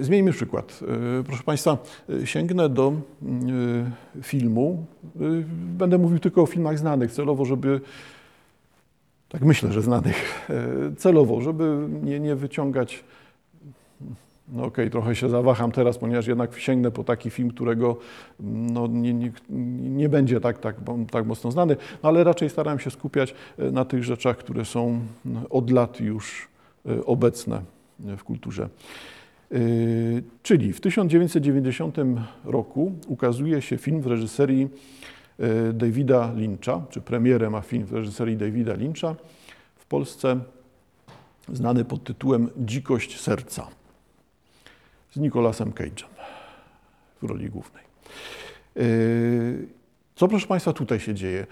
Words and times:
Zmieńmy 0.00 0.32
przykład. 0.32 0.80
Proszę 1.26 1.42
Państwa, 1.42 1.78
sięgnę 2.24 2.68
do 2.68 2.92
filmu. 4.22 4.84
Będę 5.78 5.98
mówił 5.98 6.18
tylko 6.18 6.42
o 6.42 6.46
filmach 6.46 6.78
znanych, 6.78 7.12
celowo, 7.12 7.44
żeby 7.44 7.80
tak 9.28 9.42
myślę, 9.42 9.72
że 9.72 9.82
znanych 9.82 10.48
celowo, 10.96 11.40
żeby 11.40 11.88
nie, 12.02 12.20
nie 12.20 12.34
wyciągać 12.34 13.04
no 14.52 14.64
okej, 14.64 14.68
okay, 14.68 14.90
trochę 14.90 15.14
się 15.14 15.28
zawaham 15.28 15.72
teraz, 15.72 15.98
ponieważ 15.98 16.26
jednak 16.26 16.58
sięgnę 16.58 16.90
po 16.90 17.04
taki 17.04 17.30
film, 17.30 17.50
którego 17.50 17.96
no, 18.40 18.86
nie, 18.86 19.14
nie, 19.14 19.32
nie 19.80 20.08
będzie 20.08 20.40
tak, 20.40 20.58
tak, 20.58 20.76
tak 21.10 21.26
mocno 21.26 21.50
znany, 21.50 21.76
no, 22.02 22.08
ale 22.08 22.24
raczej 22.24 22.50
starałem 22.50 22.78
się 22.78 22.90
skupiać 22.90 23.34
na 23.58 23.84
tych 23.84 24.04
rzeczach, 24.04 24.36
które 24.36 24.64
są 24.64 25.00
od 25.50 25.70
lat 25.70 26.00
już 26.00 26.48
obecne 27.06 27.62
w 27.98 28.24
kulturze. 28.24 28.68
E, 29.52 29.56
czyli 30.42 30.72
w 30.72 30.80
1990 30.80 31.96
roku 32.44 32.92
ukazuje 33.06 33.62
się 33.62 33.76
film 33.76 34.00
w 34.00 34.06
reżyserii 34.06 34.68
Davida 35.74 36.32
Lyncha, 36.32 36.82
czy 36.90 37.00
premierem 37.00 37.52
ma 37.52 37.60
film 37.60 37.84
w 37.84 37.92
reżyserii 37.92 38.36
Davida 38.36 38.74
Lyncha 38.74 39.14
w 39.76 39.86
Polsce, 39.86 40.40
znany 41.52 41.84
pod 41.84 42.04
tytułem 42.04 42.48
Dzikość 42.56 43.20
serca 43.20 43.68
z 45.10 45.16
Nicolasem 45.16 45.72
Cage'em 45.72 46.08
w 47.22 47.26
roli 47.26 47.50
głównej. 47.50 47.84
Yy, 48.76 49.68
co 50.18 50.28
proszę 50.28 50.46
Państwa 50.46 50.72
tutaj 50.72 51.00
się 51.00 51.14
dzieje? 51.14 51.46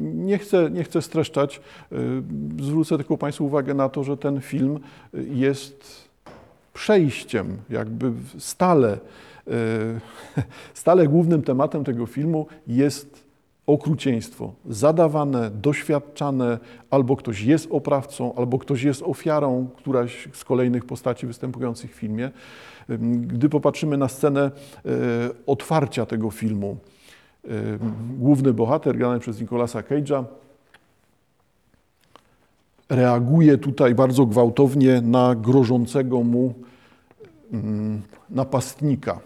Nie 0.00 0.38
chcę, 0.38 0.70
nie 0.70 0.84
chcę 0.84 1.02
streszczać, 1.02 1.60
zwrócę 2.60 2.96
tylko 2.96 3.18
Państwu 3.18 3.46
uwagę 3.46 3.74
na 3.74 3.88
to, 3.88 4.04
że 4.04 4.16
ten 4.16 4.40
film 4.40 4.80
jest 5.14 6.09
przejściem, 6.74 7.56
jakby 7.70 8.12
stale, 8.38 8.98
yy, 9.46 9.52
stale 10.74 11.08
głównym 11.08 11.42
tematem 11.42 11.84
tego 11.84 12.06
filmu 12.06 12.46
jest 12.66 13.30
okrucieństwo 13.66 14.52
zadawane, 14.68 15.50
doświadczane, 15.50 16.58
albo 16.90 17.16
ktoś 17.16 17.40
jest 17.40 17.68
oprawcą, 17.70 18.34
albo 18.34 18.58
ktoś 18.58 18.82
jest 18.82 19.02
ofiarą, 19.02 19.68
któraś 19.76 20.28
z 20.32 20.44
kolejnych 20.44 20.84
postaci 20.84 21.26
występujących 21.26 21.90
w 21.90 21.94
filmie. 21.94 22.30
Gdy 23.20 23.48
popatrzymy 23.48 23.96
na 23.96 24.08
scenę 24.08 24.40
e, 24.40 24.50
otwarcia 25.46 26.06
tego 26.06 26.30
filmu, 26.30 26.76
e, 27.44 27.48
główny 28.18 28.52
bohater, 28.52 28.96
grany 28.96 29.20
przez 29.20 29.40
Nicolasa 29.40 29.80
Cage'a, 29.80 30.24
reaguje 32.90 33.58
tutaj 33.58 33.94
bardzo 33.94 34.26
gwałtownie 34.26 35.00
na 35.00 35.34
grożącego 35.34 36.22
mu 36.22 36.54
napastnika. 38.30 39.20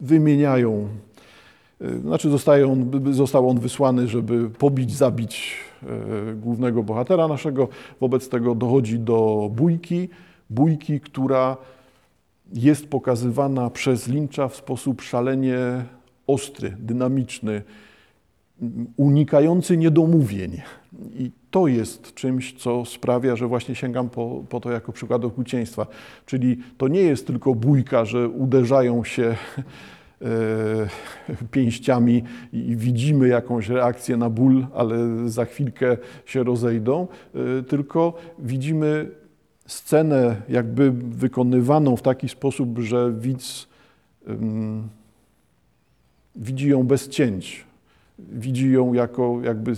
Wymieniają 0.00 0.88
Y, 1.82 2.00
znaczy 2.00 2.30
zostaje 2.30 2.68
on, 2.68 2.90
został 3.14 3.50
on 3.50 3.60
wysłany, 3.60 4.08
żeby 4.08 4.50
pobić, 4.50 4.96
zabić 4.96 5.54
y, 5.82 5.86
głównego 6.34 6.82
bohatera 6.82 7.28
naszego. 7.28 7.68
Wobec 8.00 8.28
tego 8.28 8.54
dochodzi 8.54 8.98
do 8.98 9.50
bójki, 9.54 10.08
bójki, 10.50 11.00
która 11.00 11.56
jest 12.52 12.88
pokazywana 12.88 13.70
przez 13.70 14.08
Lyncha 14.08 14.48
w 14.48 14.56
sposób 14.56 15.02
szalenie 15.02 15.84
ostry, 16.26 16.76
dynamiczny, 16.78 17.62
unikający 18.96 19.76
niedomówień. 19.76 20.60
I 21.14 21.30
to 21.50 21.66
jest 21.66 22.14
czymś, 22.14 22.54
co 22.54 22.84
sprawia, 22.84 23.36
że 23.36 23.46
właśnie 23.46 23.74
sięgam 23.74 24.10
po, 24.10 24.44
po 24.48 24.60
to 24.60 24.70
jako 24.70 24.92
przykład 24.92 25.24
okrucieństwa. 25.24 25.86
Czyli 26.26 26.58
to 26.78 26.88
nie 26.88 27.00
jest 27.00 27.26
tylko 27.26 27.54
bójka, 27.54 28.04
że 28.04 28.28
uderzają 28.28 29.04
się 29.04 29.36
E, 30.22 31.46
pięściami 31.50 32.22
i 32.52 32.76
widzimy 32.76 33.28
jakąś 33.28 33.68
reakcję 33.68 34.16
na 34.16 34.30
ból, 34.30 34.66
ale 34.74 34.96
za 35.28 35.44
chwilkę 35.44 35.96
się 36.26 36.42
rozejdą, 36.42 37.08
e, 37.34 37.62
tylko 37.62 38.14
widzimy 38.38 39.10
scenę 39.66 40.36
jakby 40.48 40.90
wykonywaną 40.92 41.96
w 41.96 42.02
taki 42.02 42.28
sposób, 42.28 42.78
że 42.78 43.12
widz 43.18 43.72
widzi 46.36 46.68
ją 46.68 46.84
bez 46.84 47.08
cięć, 47.08 47.64
widzi 48.18 48.72
ją 48.72 48.92
jako 48.92 49.38
jakby 49.44 49.72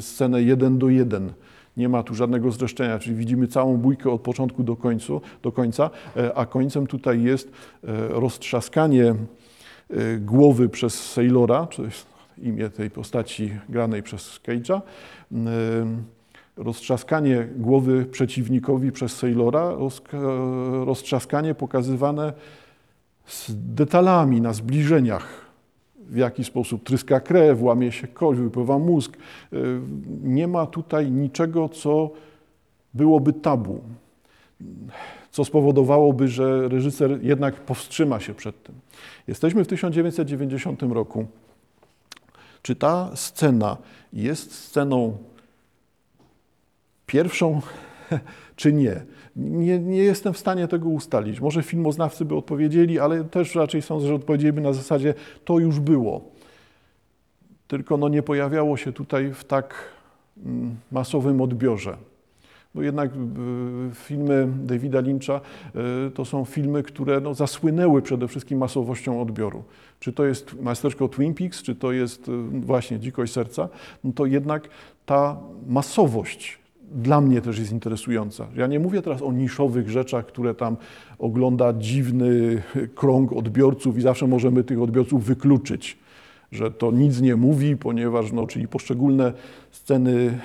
scenę 0.00 0.42
jeden 0.42 0.78
do 0.78 0.88
jeden. 0.88 1.32
Nie 1.76 1.88
ma 1.88 2.02
tu 2.02 2.14
żadnego 2.14 2.50
zreszczenia, 2.50 2.98
czyli 2.98 3.16
widzimy 3.16 3.48
całą 3.48 3.76
bójkę 3.76 4.10
od 4.10 4.20
początku 4.20 4.62
do, 4.62 4.76
końcu, 4.76 5.20
do 5.42 5.52
końca, 5.52 5.90
e, 6.16 6.34
a 6.34 6.46
końcem 6.46 6.86
tutaj 6.86 7.22
jest 7.22 7.50
roztrzaskanie 8.08 9.14
Y, 9.96 10.18
głowy 10.20 10.68
przez 10.68 11.12
Sailora, 11.12 11.66
to 11.66 11.84
jest 11.84 12.06
imię 12.38 12.70
tej 12.70 12.90
postaci 12.90 13.50
granej 13.68 14.02
przez 14.02 14.40
Cage'a, 14.46 14.80
roztrzaskanie 16.56 17.48
głowy 17.56 18.06
przeciwnikowi 18.06 18.92
przez 18.92 19.16
Sailora, 19.16 19.72
roztrzaskanie 20.84 21.54
pokazywane 21.54 22.32
z 23.26 23.52
detalami, 23.74 24.40
na 24.40 24.52
zbliżeniach, 24.52 25.47
w 26.08 26.16
jaki 26.16 26.44
sposób 26.44 26.84
tryska 26.84 27.20
krew, 27.20 27.62
łamie 27.62 27.92
się 27.92 28.08
kość, 28.08 28.40
wypływa 28.40 28.78
mózg. 28.78 29.16
Y, 29.52 29.80
nie 30.22 30.48
ma 30.48 30.66
tutaj 30.66 31.10
niczego, 31.10 31.68
co 31.68 32.10
byłoby 32.94 33.32
tabu, 33.32 33.80
co 35.30 35.44
spowodowałoby, 35.44 36.28
że 36.28 36.68
reżyser 36.68 37.18
jednak 37.22 37.54
powstrzyma 37.54 38.20
się 38.20 38.34
przed 38.34 38.62
tym. 38.62 38.74
Jesteśmy 39.28 39.64
w 39.64 39.68
1990 39.68 40.82
roku. 40.82 41.26
Czy 42.62 42.76
ta 42.76 43.10
scena 43.14 43.76
jest 44.12 44.54
sceną 44.54 45.16
pierwszą, 47.06 47.60
czy 48.56 48.72
nie? 48.72 49.02
nie? 49.36 49.78
Nie 49.78 50.02
jestem 50.02 50.32
w 50.32 50.38
stanie 50.38 50.68
tego 50.68 50.88
ustalić. 50.88 51.40
Może 51.40 51.62
filmoznawcy 51.62 52.24
by 52.24 52.36
odpowiedzieli, 52.36 52.98
ale 52.98 53.24
też 53.24 53.54
raczej 53.54 53.82
sądzę, 53.82 54.08
że 54.08 54.14
odpowiedzieliby 54.14 54.60
na 54.60 54.72
zasadzie 54.72 55.14
to 55.44 55.58
już 55.58 55.80
było. 55.80 56.30
Tylko 57.68 57.96
no 57.96 58.08
nie 58.08 58.22
pojawiało 58.22 58.76
się 58.76 58.92
tutaj 58.92 59.34
w 59.34 59.44
tak 59.44 59.74
mm, 60.44 60.76
masowym 60.92 61.40
odbiorze 61.40 61.96
bo 62.74 62.82
jednak 62.82 63.10
filmy 63.94 64.48
Davida 64.64 65.00
Lyncha 65.00 65.40
e, 65.74 66.10
to 66.10 66.24
są 66.24 66.44
filmy, 66.44 66.82
które 66.82 67.20
no, 67.20 67.34
zasłynęły 67.34 68.02
przede 68.02 68.28
wszystkim 68.28 68.58
masowością 68.58 69.22
odbioru. 69.22 69.64
Czy 70.00 70.12
to 70.12 70.24
jest 70.24 70.60
Masterszko 70.60 71.08
Twin 71.08 71.34
Peaks, 71.34 71.62
czy 71.62 71.74
to 71.74 71.92
jest 71.92 72.28
e, 72.28 72.32
właśnie 72.60 72.98
Dzikość 72.98 73.32
Serca, 73.32 73.68
no 74.04 74.12
to 74.12 74.26
jednak 74.26 74.68
ta 75.06 75.36
masowość 75.66 76.58
dla 76.92 77.20
mnie 77.20 77.40
też 77.40 77.58
jest 77.58 77.72
interesująca. 77.72 78.46
Ja 78.56 78.66
nie 78.66 78.80
mówię 78.80 79.02
teraz 79.02 79.22
o 79.22 79.32
niszowych 79.32 79.90
rzeczach, 79.90 80.26
które 80.26 80.54
tam 80.54 80.76
ogląda 81.18 81.72
dziwny 81.72 82.62
krąg 82.94 83.32
odbiorców 83.32 83.98
i 83.98 84.00
zawsze 84.00 84.26
możemy 84.26 84.64
tych 84.64 84.82
odbiorców 84.82 85.24
wykluczyć, 85.24 85.98
że 86.52 86.70
to 86.70 86.90
nic 86.92 87.20
nie 87.20 87.36
mówi, 87.36 87.76
ponieważ, 87.76 88.32
no, 88.32 88.46
czyli 88.46 88.68
poszczególne 88.68 89.32
sceny 89.70 90.38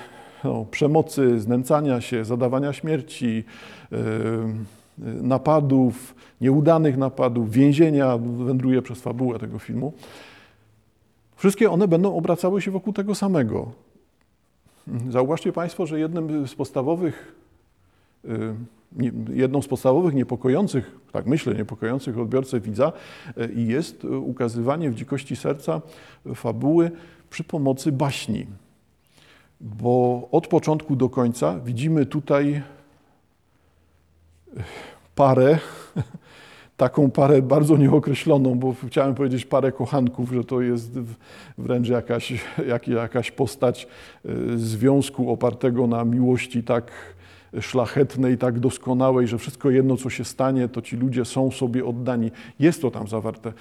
no, 0.44 0.66
przemocy, 0.70 1.40
znęcania 1.40 2.00
się, 2.00 2.24
zadawania 2.24 2.72
śmierci, 2.72 3.44
yy, 3.90 3.98
napadów, 5.22 6.14
nieudanych 6.40 6.96
napadów, 6.96 7.50
więzienia, 7.50 8.18
wędruje 8.18 8.82
przez 8.82 9.00
fabułę 9.00 9.38
tego 9.38 9.58
filmu. 9.58 9.92
Wszystkie 11.36 11.70
one 11.70 11.88
będą 11.88 12.16
obracały 12.16 12.62
się 12.62 12.70
wokół 12.70 12.92
tego 12.92 13.14
samego. 13.14 13.83
Zauważcie 15.10 15.52
Państwo, 15.52 15.86
że 15.86 16.00
jednym 16.00 16.48
z 16.48 16.54
podstawowych, 16.54 17.34
yy, 18.24 19.12
jedną 19.32 19.62
z 19.62 19.68
podstawowych 19.68 20.14
niepokojących, 20.14 20.98
tak 21.12 21.26
myślę, 21.26 21.54
niepokojących 21.54 22.18
odbiorcę 22.18 22.60
widza 22.60 22.92
jest 23.54 24.04
ukazywanie 24.04 24.90
w 24.90 24.94
dzikości 24.94 25.36
serca 25.36 25.80
fabuły 26.34 26.90
przy 27.30 27.44
pomocy 27.44 27.92
baśni. 27.92 28.46
Bo 29.60 30.28
od 30.32 30.46
początku 30.46 30.96
do 30.96 31.08
końca 31.08 31.60
widzimy 31.60 32.06
tutaj 32.06 32.62
parę, 35.14 35.58
taką 36.76 37.10
parę 37.10 37.42
bardzo 37.42 37.76
nieokreśloną, 37.76 38.58
bo 38.58 38.74
chciałem 38.86 39.14
powiedzieć 39.14 39.44
parę 39.44 39.72
kochanków, 39.72 40.32
że 40.32 40.44
to 40.44 40.60
jest 40.60 40.98
wręcz 41.58 41.88
jakaś, 41.88 42.32
jak, 42.68 42.88
jakaś 42.88 43.30
postać 43.30 43.88
e, 44.24 44.28
związku 44.56 45.32
opartego 45.32 45.86
na 45.86 46.04
miłości 46.04 46.62
tak 46.62 47.14
szlachetnej, 47.60 48.38
tak 48.38 48.60
doskonałej, 48.60 49.28
że 49.28 49.38
wszystko 49.38 49.70
jedno, 49.70 49.96
co 49.96 50.10
się 50.10 50.24
stanie, 50.24 50.68
to 50.68 50.82
ci 50.82 50.96
ludzie 50.96 51.24
są 51.24 51.50
sobie 51.50 51.84
oddani. 51.84 52.30
Jest 52.58 52.82
to 52.82 52.90
tam 52.90 53.08
zawarte. 53.08 53.52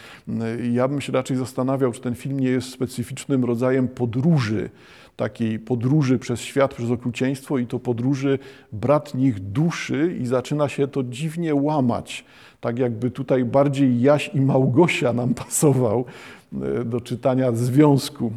Ja 0.71 0.87
bym 0.87 1.01
się 1.01 1.11
raczej 1.11 1.37
zastanawiał, 1.37 1.91
czy 1.91 2.01
ten 2.01 2.15
film 2.15 2.39
nie 2.39 2.49
jest 2.49 2.69
specyficznym 2.69 3.45
rodzajem 3.45 3.87
podróży, 3.87 4.69
takiej 5.15 5.59
podróży 5.59 6.19
przez 6.19 6.41
świat, 6.41 6.73
przez 6.73 6.91
okrucieństwo 6.91 7.57
i 7.57 7.67
to 7.67 7.79
podróży 7.79 8.39
bratnich 8.71 9.39
duszy 9.39 10.17
i 10.21 10.25
zaczyna 10.25 10.69
się 10.69 10.87
to 10.87 11.03
dziwnie 11.03 11.55
łamać. 11.55 12.25
Tak 12.63 12.79
jakby 12.79 13.11
tutaj 13.11 13.45
bardziej 13.45 14.01
Jaś 14.01 14.31
i 14.33 14.41
Małgosia 14.41 15.13
nam 15.13 15.33
pasował 15.45 16.05
e, 16.61 16.85
do 16.85 17.01
czytania 17.01 17.51
związku 17.51 18.31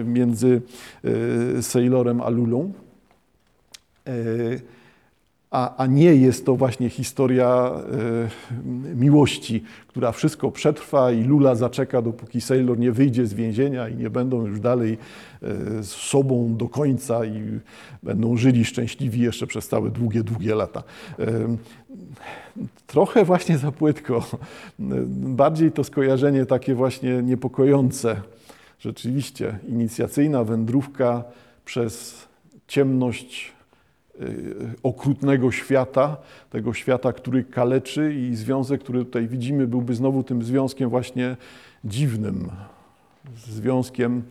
e, 0.00 0.04
między 0.04 0.62
e, 1.58 1.62
Sailorem 1.62 2.20
a 2.20 2.28
Lulą 2.28 2.72
a, 5.52 5.76
a 5.76 5.86
nie 5.86 6.14
jest 6.14 6.46
to 6.46 6.56
właśnie 6.56 6.90
historia 6.90 7.70
e, 7.70 8.94
miłości, 8.94 9.62
która 9.86 10.12
wszystko 10.12 10.50
przetrwa 10.50 11.12
i 11.12 11.24
Lula 11.24 11.54
zaczeka, 11.54 12.02
dopóki 12.02 12.40
Sailor 12.40 12.78
nie 12.78 12.92
wyjdzie 12.92 13.26
z 13.26 13.34
więzienia 13.34 13.88
i 13.88 13.96
nie 13.96 14.10
będą 14.10 14.46
już 14.46 14.60
dalej 14.60 14.98
e, 15.42 15.48
z 15.82 15.88
sobą 15.88 16.56
do 16.56 16.68
końca 16.68 17.24
i 17.24 17.60
będą 18.02 18.36
żyli 18.36 18.64
szczęśliwi 18.64 19.20
jeszcze 19.20 19.46
przez 19.46 19.68
całe 19.68 19.90
długie, 19.90 20.22
długie 20.22 20.54
lata. 20.54 20.82
E, 21.18 21.56
trochę 22.86 23.24
właśnie 23.24 23.58
za 23.58 23.72
płytko. 23.72 24.26
Bardziej 25.08 25.72
to 25.72 25.84
skojarzenie 25.84 26.46
takie 26.46 26.74
właśnie 26.74 27.22
niepokojące. 27.22 28.20
Rzeczywiście 28.78 29.58
inicjacyjna 29.68 30.44
wędrówka 30.44 31.24
przez 31.64 32.24
ciemność 32.66 33.52
Y, 33.52 33.61
okrutnego 34.82 35.52
świata, 35.52 36.16
tego 36.50 36.74
świata, 36.74 37.12
który 37.12 37.44
kaleczy 37.44 38.14
i 38.14 38.36
związek, 38.36 38.80
który 38.80 39.04
tutaj 39.04 39.28
widzimy, 39.28 39.66
byłby 39.66 39.94
znowu 39.94 40.22
tym 40.22 40.42
związkiem 40.42 40.90
właśnie 40.90 41.36
dziwnym, 41.84 42.50
związkiem 43.46 44.22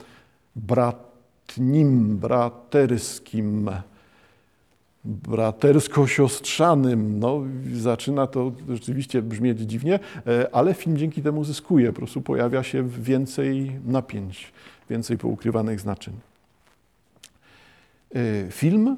bratnim, 0.56 2.18
braterskim, 2.18 3.70
bratersko-siostrzanym. 5.06 7.20
No, 7.20 7.42
zaczyna 7.74 8.28
to 8.28 8.52
rzeczywiście 8.70 9.22
brzmieć 9.22 9.60
dziwnie, 9.60 10.00
e, 10.28 10.56
ale 10.56 10.74
film 10.74 10.98
dzięki 10.98 11.22
temu 11.22 11.44
zyskuje. 11.44 11.88
Po 11.88 11.98
prostu 11.98 12.22
pojawia 12.22 12.64
się 12.64 12.88
więcej 12.88 13.72
napięć, 13.86 14.54
więcej 14.90 15.18
poukrywanych 15.18 15.80
znaczeń. 15.80 16.14
E, 18.16 18.52
film 18.52 18.98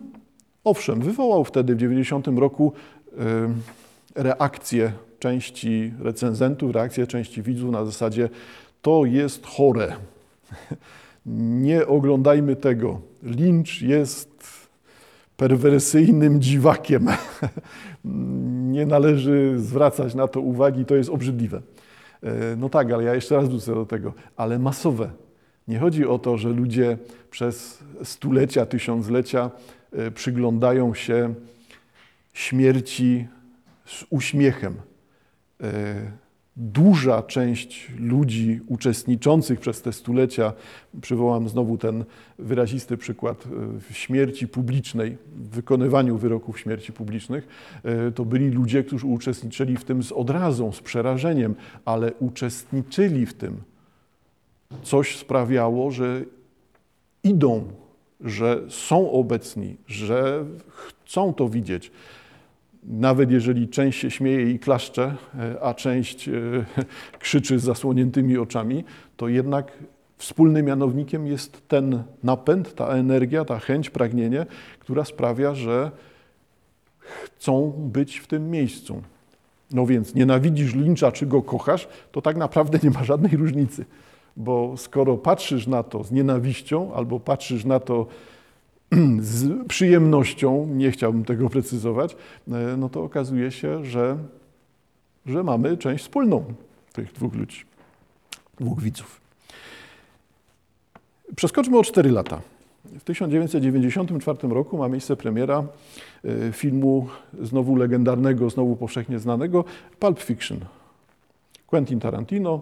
Owszem, 0.64 1.02
wywołał 1.02 1.44
wtedy 1.44 1.76
w 1.76 1.78
90 1.78 2.28
roku 2.28 2.74
reakcję 4.16 4.92
części 5.20 5.94
recenzentów, 6.00 6.72
reakcję 6.72 7.08
części 7.08 7.42
widzów 7.42 7.72
na 7.72 7.86
zasadzie 7.86 8.30
to 8.82 9.06
jest 9.06 9.46
chore. 9.46 9.96
Nie 11.66 11.88
oglądajmy 11.88 12.56
tego. 12.56 13.02
Lynch 13.24 13.82
jest 13.82 14.30
perwersyjnym 15.38 16.42
dziwakiem. 16.42 17.08
Nie 18.74 18.86
należy 18.86 19.54
zwracać 19.58 20.16
na 20.16 20.28
to 20.28 20.42
uwagi, 20.42 20.86
to 20.86 20.96
jest 20.96 21.10
obrzydliwe. 21.10 21.62
E, 22.24 22.56
no 22.56 22.70
tak, 22.70 22.92
ale 22.92 23.04
ja 23.04 23.16
jeszcze 23.16 23.36
raz 23.36 23.50
wrócę 23.50 23.76
do 23.76 23.86
tego, 23.86 24.14
ale 24.38 24.60
masowe. 24.60 25.10
Nie 25.68 25.80
chodzi 25.80 26.06
o 26.06 26.20
to, 26.20 26.38
że 26.38 26.50
ludzie 26.50 26.98
przez 27.32 27.84
stulecia, 28.04 28.66
tysiąclecia 28.66 29.52
E, 29.98 30.12
przyglądają 30.12 30.94
się 30.94 31.34
śmierci 32.34 33.28
z 33.86 34.06
uśmiechem. 34.10 34.76
E, 35.64 36.12
duża 36.56 37.24
część 37.24 37.92
ludzi 38.00 38.60
uczestniczących 38.68 39.60
przez 39.60 39.82
te 39.82 39.94
stulecia, 39.94 40.54
przywołam 41.02 41.50
znowu 41.50 41.78
ten 41.78 42.06
wyrazisty 42.40 42.98
przykład 42.98 43.44
e, 43.90 43.94
śmierci 43.94 44.48
publicznej, 44.48 45.18
w 45.36 45.50
wykonywaniu 45.50 46.18
wyroków 46.18 46.60
śmierci 46.60 46.94
publicznych, 46.94 47.48
to 48.16 48.26
byli 48.26 48.50
ludzie, 48.50 48.84
którzy 48.84 49.08
uczestniczyli 49.08 49.78
w 49.78 49.84
tym 49.84 50.04
z 50.04 50.12
odrazą, 50.12 50.72
z 50.72 50.82
przerażeniem, 50.82 51.56
ale 51.86 52.14
uczestniczyli 52.14 53.26
w 53.26 53.34
tym. 53.34 53.73
Coś 54.84 55.18
sprawiało, 55.18 55.92
że 55.92 56.22
idą 57.24 57.64
że 58.24 58.62
są 58.70 59.12
obecni, 59.12 59.78
że 59.88 60.46
chcą 60.70 61.34
to 61.34 61.50
widzieć. 61.50 61.92
Nawet 62.84 63.32
jeżeli 63.32 63.70
część 63.70 64.00
się 64.00 64.12
śmieje 64.12 64.52
i 64.52 64.60
klaszcze, 64.60 65.16
e, 65.40 65.62
a 65.62 65.74
część 65.74 66.30
e, 66.30 66.32
krzyczy 67.20 67.60
z 67.60 67.64
zasłoniętymi 67.64 68.38
oczami, 68.38 68.84
to 69.18 69.28
jednak 69.28 69.72
wspólnym 70.18 70.66
mianownikiem 70.66 71.28
jest 71.28 71.68
ten 71.68 72.04
napęd, 72.24 72.76
ta 72.76 72.88
energia, 72.88 73.46
ta 73.46 73.60
chęć, 73.60 73.90
pragnienie, 73.90 74.46
która 74.80 75.06
sprawia, 75.06 75.56
że 75.56 75.92
chcą 77.00 77.72
być 77.78 78.18
w 78.18 78.28
tym 78.28 78.52
miejscu. 78.52 79.02
No 79.72 79.86
więc 79.86 80.16
nienawidzisz 80.16 80.76
lincza, 80.76 81.12
czy 81.12 81.26
go 81.26 81.42
kochasz, 81.42 81.88
to 82.12 82.22
tak 82.22 82.38
naprawdę 82.38 82.80
nie 82.84 82.90
ma 82.90 83.04
żadnej 83.04 83.38
różnicy. 83.38 83.86
Bo 84.38 84.78
skoro 84.78 85.18
patrzysz 85.18 85.68
na 85.68 85.84
to 85.84 86.04
z 86.04 86.12
nienawiścią 86.12 86.94
albo 86.94 87.20
patrzysz 87.20 87.66
na 87.66 87.80
to 87.80 88.08
z 89.20 89.68
przyjemnością, 89.68 90.68
nie 90.68 90.92
chciałbym 90.92 91.26
tego 91.26 91.50
precyzować, 91.50 92.16
e, 92.48 92.78
no 92.78 92.90
to 92.90 93.04
okazuje 93.04 93.52
się, 93.52 93.86
że, 93.86 94.18
że 95.26 95.44
mamy 95.44 95.78
część 95.78 96.04
wspólną 96.04 96.44
tych 96.94 97.14
dwóch 97.14 97.34
ludzi, 97.34 97.64
dwóch 98.60 98.82
widzów. 98.82 99.22
Przeskoczmy 101.36 101.78
o 101.78 101.84
4 101.84 102.12
lata. 102.12 102.42
W 102.86 103.04
1994 103.04 104.48
roku 104.50 104.78
ma 104.78 104.90
miejsce 104.90 105.16
premiera 105.16 105.64
e, 106.24 106.52
filmu 106.52 107.08
znowu 107.42 107.76
legendarnego, 107.76 108.50
znowu 108.50 108.76
powszechnie 108.76 109.20
znanego 109.20 109.66
Pulp 110.00 110.20
Fiction. 110.20 110.60
Quentin 111.68 112.00
Tarantino, 112.00 112.62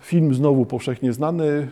Film 0.00 0.34
znowu 0.34 0.66
powszechnie 0.66 1.12
znany. 1.12 1.44
Y, 1.44 1.68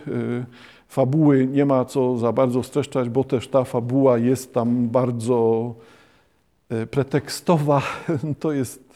fabuły 0.88 1.46
nie 1.46 1.67
ma 1.67 1.84
co 1.84 2.19
za 2.19 2.32
bardzo 2.32 2.62
streszczać, 2.62 3.08
bo 3.08 3.25
też 3.25 3.49
ta 3.49 3.64
fabuła 3.64 4.19
jest 4.19 4.55
tam 4.55 4.88
bardzo 4.88 5.75
y, 6.73 6.87
pretekstowa. 6.87 7.82
To 8.40 8.52
jest 8.52 8.87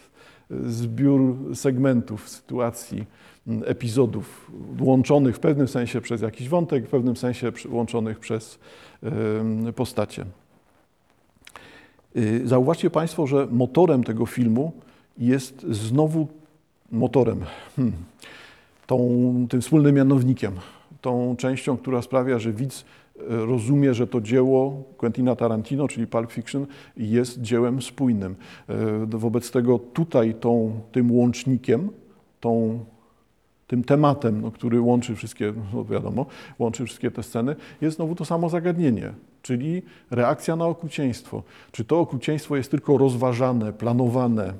zbiór 0.66 1.36
segmentów, 1.54 2.28
sytuacji, 2.28 3.06
mm, 3.46 3.62
epizodów, 3.66 4.50
łączonych 4.80 5.36
w 5.36 5.40
pewnym 5.40 5.68
sensie 5.68 6.00
przez 6.00 6.22
jakiś 6.22 6.48
wątek, 6.48 6.86
w 6.86 6.90
pewnym 6.90 7.16
sensie 7.16 7.52
łączonych 7.68 8.18
przez 8.18 8.58
postacie. 9.76 10.24
Y, 12.16 12.42
zauważcie 12.44 12.90
Państwo, 12.90 13.26
że 13.26 13.46
motorem 13.50 14.04
tego 14.04 14.26
filmu 14.26 14.72
jest 15.18 15.62
znowu 15.62 16.28
motorem. 16.92 17.40
Hmm 17.76 17.92
tą, 18.90 19.46
tym 19.50 19.60
wspólnym 19.60 19.94
mianownikiem, 19.94 20.52
tą 21.00 21.36
częścią, 21.36 21.76
która 21.76 22.02
sprawia, 22.02 22.38
że 22.38 22.52
widz 22.52 22.84
e, 23.16 23.22
rozumie, 23.28 23.94
że 23.94 24.06
to 24.06 24.20
dzieło 24.20 24.82
Quentina 24.96 25.36
Tarantino, 25.36 25.88
czyli 25.88 26.06
Pulp 26.06 26.32
Fiction, 26.32 26.66
jest 26.96 27.40
dziełem 27.40 27.82
spójnym. 27.82 28.36
E, 28.68 29.06
wobec 29.06 29.50
tego 29.50 29.78
tutaj 29.78 30.34
tą, 30.34 30.80
tym 30.92 31.12
łącznikiem, 31.12 31.90
tą, 32.40 32.84
tym 33.66 33.84
tematem, 33.84 34.40
no, 34.40 34.50
który 34.50 34.80
łączy 34.80 35.14
wszystkie, 35.16 35.52
no 35.74 35.84
wiadomo, 35.84 36.26
łączy 36.58 36.84
wszystkie 36.84 37.10
te 37.10 37.22
sceny, 37.22 37.56
jest 37.80 37.96
znowu 37.96 38.14
to 38.14 38.24
samo 38.24 38.48
zagadnienie, 38.48 39.12
czyli 39.42 39.82
reakcja 40.10 40.56
na 40.56 40.66
okrucieństwo. 40.66 41.42
Czy 41.72 41.84
to 41.84 42.00
okrucieństwo 42.00 42.56
jest 42.56 42.70
tylko 42.70 42.98
rozważane, 42.98 43.72
planowane, 43.72 44.54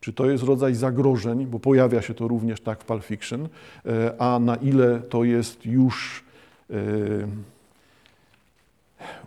czy 0.00 0.12
to 0.12 0.30
jest 0.30 0.44
rodzaj 0.44 0.74
zagrożeń, 0.74 1.46
bo 1.46 1.58
pojawia 1.58 2.02
się 2.02 2.14
to 2.14 2.28
również 2.28 2.60
tak 2.60 2.82
w 2.82 2.84
Pulp 2.84 3.04
Fiction, 3.04 3.48
e, 3.86 4.14
a 4.18 4.38
na 4.38 4.56
ile 4.56 5.00
to 5.00 5.24
jest 5.24 5.66
już 5.66 6.24
e, 6.70 6.74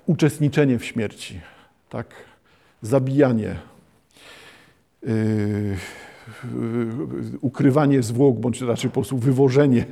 uczestniczenie 0.06 0.80
w 0.80 0.86
śmierci, 0.86 1.40
tak? 1.90 2.08
zabijanie, 2.82 3.56
e, 5.08 5.10
ukrywanie 7.42 8.04
zwłok, 8.04 8.40
bądź 8.40 8.62
raczej 8.62 8.90
po 8.90 8.94
prostu 8.94 9.18
wywożenie 9.18 9.86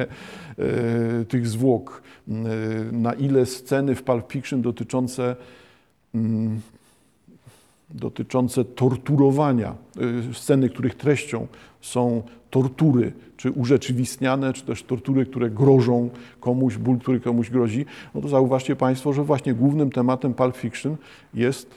tych 1.27 1.48
zwłok, 1.48 2.01
na 2.91 3.13
ile 3.13 3.46
sceny 3.46 3.96
w 3.96 4.03
Pulp 4.03 4.31
Fiction 4.31 4.62
dotyczące 4.62 5.36
mm, 6.15 6.62
dotyczące 7.89 8.65
torturowania, 8.65 9.75
y, 10.32 10.34
sceny, 10.34 10.70
których 10.70 10.96
treścią 10.96 11.48
są 11.82 12.22
tortury, 12.50 13.13
czy 13.38 13.51
urzeczywistniane, 13.51 14.53
czy 14.53 14.65
też 14.65 14.84
tortury, 14.84 15.25
które 15.25 15.50
grożą 15.50 16.10
komuś, 16.39 16.77
ból, 16.77 17.00
który 17.00 17.20
komuś 17.20 17.50
grozi, 17.50 17.86
no 18.15 18.22
to 18.22 18.27
zauważcie 18.27 18.75
Państwo, 18.75 19.13
że 19.13 19.24
właśnie 19.24 19.53
głównym 19.53 19.91
tematem 19.91 20.34
Pulp 20.34 20.58
Fiction 20.58 20.96
jest 21.34 21.70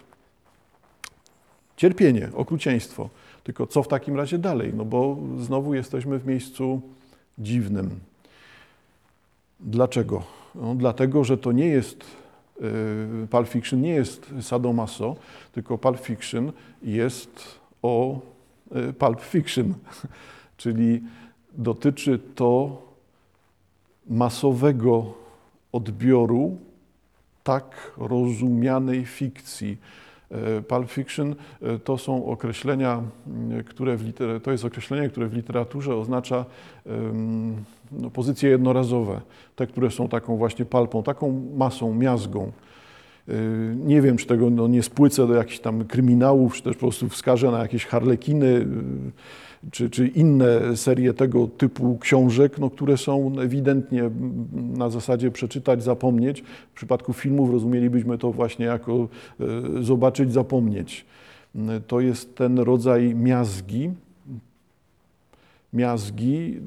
cierpienie, 1.76 2.28
okrucieństwo. 2.34 3.08
Tylko 3.44 3.66
co 3.66 3.82
w 3.82 3.88
takim 3.88 4.16
razie 4.16 4.38
dalej? 4.38 4.72
No 4.76 4.84
bo 4.84 5.16
znowu 5.38 5.74
jesteśmy 5.74 6.18
w 6.18 6.26
miejscu 6.26 6.80
dziwnym. 7.38 7.90
Dlaczego? 9.60 10.22
No, 10.54 10.74
dlatego, 10.74 11.24
że 11.24 11.38
to 11.38 11.52
nie 11.52 11.66
jest 11.66 12.04
Pulp 13.30 13.48
Fiction 13.48 13.80
nie 13.80 13.90
jest 13.90 14.34
sadomaso, 14.40 15.16
tylko 15.52 15.78
Pulp 15.78 16.00
Fiction 16.00 16.52
jest 16.82 17.60
o 17.82 18.20
y, 18.76 18.92
Pulp 18.92 19.20
Fiction, 19.20 19.74
czyli 20.56 21.02
dotyczy 21.52 22.18
to 22.34 22.82
masowego 24.06 25.14
odbioru 25.72 26.58
tak 27.42 27.92
rozumianej 27.96 29.06
fikcji. 29.06 29.78
E, 30.30 30.62
Pulp 30.62 30.90
Fiction 30.90 31.34
e, 31.62 31.78
to 31.78 31.98
są 31.98 32.26
określenia, 32.26 33.02
które 33.66 33.96
w 33.96 34.04
liter- 34.04 34.40
to 34.40 34.52
jest 34.52 34.64
określenie, 34.64 35.08
które 35.08 35.26
w 35.26 35.34
literaturze 35.34 35.96
oznacza 35.96 36.44
no, 37.92 38.10
pozycje 38.10 38.50
jednorazowe, 38.50 39.20
te, 39.56 39.66
które 39.66 39.90
są 39.90 40.08
taką 40.08 40.36
właśnie 40.36 40.64
palpą, 40.64 41.02
taką 41.02 41.50
masą, 41.56 41.94
miazgą. 41.94 42.52
E, 43.28 43.32
nie 43.76 44.02
wiem, 44.02 44.16
czy 44.16 44.26
tego 44.26 44.50
no, 44.50 44.68
nie 44.68 44.82
spłycę 44.82 45.26
do 45.26 45.34
jakichś 45.34 45.58
tam 45.58 45.84
kryminałów, 45.84 46.54
czy 46.54 46.62
też 46.62 46.74
po 46.74 46.80
prostu 46.80 47.08
wskażę 47.08 47.50
na 47.50 47.58
jakieś 47.58 47.86
harlekiny, 47.86 48.66
czy, 49.70 49.90
czy 49.90 50.08
inne 50.08 50.76
serie 50.76 51.14
tego 51.14 51.46
typu 51.46 51.98
książek, 51.98 52.58
no, 52.58 52.70
które 52.70 52.96
są 52.96 53.32
ewidentnie 53.40 54.10
na 54.52 54.90
zasadzie 54.90 55.30
przeczytać, 55.30 55.82
zapomnieć. 55.82 56.42
W 56.72 56.74
przypadku 56.74 57.12
filmów 57.12 57.50
rozumielibyśmy 57.50 58.18
to 58.18 58.32
właśnie 58.32 58.66
jako 58.66 59.08
e, 59.40 59.44
zobaczyć, 59.82 60.32
zapomnieć. 60.32 61.04
To 61.86 62.00
jest 62.00 62.36
ten 62.36 62.58
rodzaj 62.58 63.14
miazgi, 63.14 63.90
miazgi 65.72 66.60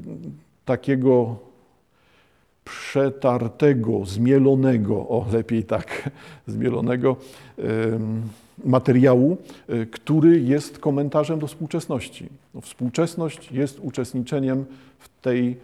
takiego 0.65 1.35
przetartego, 2.65 4.05
zmielonego, 4.05 4.95
o 4.95 5.25
lepiej 5.33 5.63
tak, 5.63 6.09
zmielonego 6.47 7.15
materiału, 8.65 9.37
e, 9.67 9.85
który 9.85 10.41
jest 10.41 10.79
komentarzem 10.79 11.39
do 11.39 11.47
współczesności. 11.47 12.29
No, 12.53 12.61
współczesność 12.61 13.51
jest 13.51 13.79
uczestniczeniem 13.79 14.65
w 14.99 15.09
tej 15.21 15.57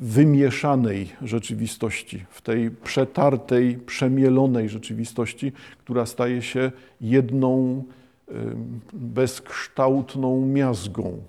wymieszanej 0.00 1.08
rzeczywistości, 1.22 2.24
w 2.30 2.42
tej 2.42 2.70
przetartej, 2.70 3.78
przemielonej 3.78 4.68
rzeczywistości, 4.68 5.52
która 5.78 6.06
staje 6.06 6.42
się 6.42 6.72
jedną 7.00 7.84
bezkształtną 8.92 10.46
miazgą. 10.46 11.22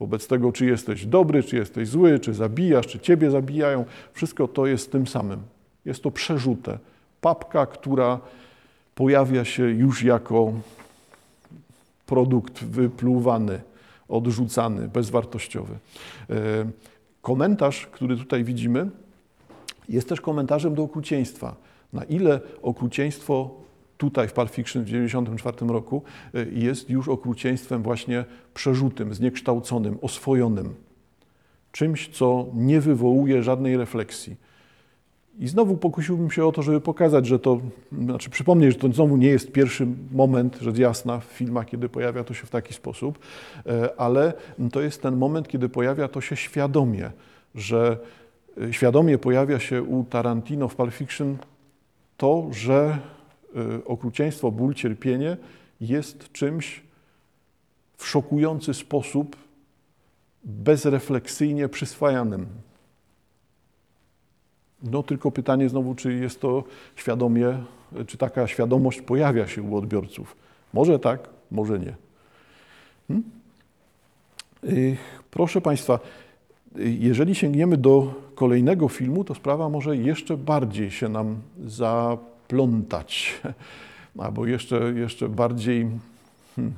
Wobec 0.00 0.26
tego, 0.26 0.52
czy 0.52 0.66
jesteś 0.66 1.06
dobry, 1.06 1.42
czy 1.42 1.56
jesteś 1.56 1.88
zły, 1.88 2.18
czy 2.18 2.34
zabijasz, 2.34 2.86
czy 2.86 2.98
ciebie 2.98 3.30
zabijają, 3.30 3.84
wszystko 4.12 4.48
to 4.48 4.66
jest 4.66 4.92
tym 4.92 5.06
samym. 5.06 5.40
Jest 5.84 6.02
to 6.02 6.10
przerzute. 6.10 6.78
Papka, 7.20 7.66
która 7.66 8.20
pojawia 8.94 9.44
się 9.44 9.62
już 9.70 10.02
jako 10.02 10.52
produkt 12.14 12.64
wypluwany, 12.64 13.60
odrzucany, 14.08 14.88
bezwartościowy. 14.88 15.74
E, 16.30 16.36
komentarz, 17.22 17.86
który 17.86 18.16
tutaj 18.16 18.44
widzimy, 18.44 18.90
jest 19.88 20.08
też 20.08 20.20
komentarzem 20.20 20.74
do 20.74 20.82
okrucieństwa. 20.82 21.56
Na 21.92 22.04
ile 22.04 22.40
okrucieństwo 22.62 23.50
tutaj 23.98 24.28
w 24.28 24.32
Pulp 24.32 24.50
Fiction 24.50 24.82
w 24.82 24.86
1994 24.86 25.72
roku 25.72 26.02
e, 26.34 26.44
jest 26.44 26.90
już 26.90 27.08
okrucieństwem 27.08 27.82
właśnie 27.82 28.24
przerzutym, 28.54 29.14
zniekształconym, 29.14 29.98
oswojonym. 30.02 30.74
Czymś, 31.72 32.08
co 32.08 32.46
nie 32.54 32.80
wywołuje 32.80 33.42
żadnej 33.42 33.76
refleksji. 33.76 34.36
I 35.38 35.48
znowu 35.48 35.76
pokusiłbym 35.76 36.30
się 36.30 36.44
o 36.44 36.52
to, 36.52 36.62
żeby 36.62 36.80
pokazać, 36.80 37.26
że 37.26 37.38
to, 37.38 37.60
znaczy 38.02 38.30
przypomnieć, 38.30 38.72
że 38.72 38.78
to 38.78 38.92
znowu 38.92 39.16
nie 39.16 39.28
jest 39.28 39.52
pierwszy 39.52 39.86
moment, 40.12 40.58
rzecz 40.60 40.78
jasna, 40.78 41.20
w 41.20 41.24
filmach, 41.24 41.66
kiedy 41.66 41.88
pojawia 41.88 42.24
to 42.24 42.34
się 42.34 42.46
w 42.46 42.50
taki 42.50 42.74
sposób, 42.74 43.18
e, 43.66 44.00
ale 44.00 44.32
to 44.72 44.80
jest 44.80 45.02
ten 45.02 45.16
moment, 45.16 45.48
kiedy 45.48 45.68
pojawia 45.68 46.08
to 46.08 46.20
się 46.20 46.36
świadomie, 46.36 47.10
że 47.54 47.98
e, 48.62 48.72
świadomie 48.72 49.18
pojawia 49.18 49.60
się 49.60 49.82
u 49.82 50.04
Tarantino 50.04 50.68
w 50.68 50.76
Pulp 50.76 50.94
Fiction 50.94 51.36
to, 52.16 52.48
że 52.52 52.98
e, 53.56 53.84
okrucieństwo, 53.84 54.50
ból, 54.50 54.74
cierpienie 54.74 55.36
jest 55.80 56.32
czymś 56.32 56.82
w 57.96 58.06
szokujący 58.06 58.74
sposób 58.74 59.36
bezrefleksyjnie 60.44 61.68
przyswajanym. 61.68 62.46
No 64.84 65.02
tylko 65.02 65.30
pytanie 65.30 65.68
znowu, 65.68 65.94
czy 65.94 66.14
jest 66.14 66.40
to 66.40 66.64
świadomie, 66.96 67.58
czy 68.06 68.18
taka 68.18 68.46
świadomość 68.46 69.00
pojawia 69.00 69.46
się 69.46 69.62
u 69.62 69.76
odbiorców. 69.76 70.36
Może 70.72 70.98
tak, 70.98 71.28
może 71.50 71.78
nie. 71.78 71.94
Hmm? 73.08 73.24
Proszę 75.30 75.60
Państwa, 75.60 75.98
jeżeli 76.76 77.34
sięgniemy 77.34 77.76
do 77.76 78.14
kolejnego 78.34 78.88
filmu, 78.88 79.24
to 79.24 79.34
sprawa 79.34 79.68
może 79.68 79.96
jeszcze 79.96 80.36
bardziej 80.36 80.90
się 80.90 81.08
nam 81.08 81.36
zaplątać, 81.66 83.40
albo 84.18 84.46
jeszcze, 84.46 84.92
jeszcze 84.96 85.28
bardziej 85.28 85.86
hmm, 86.56 86.74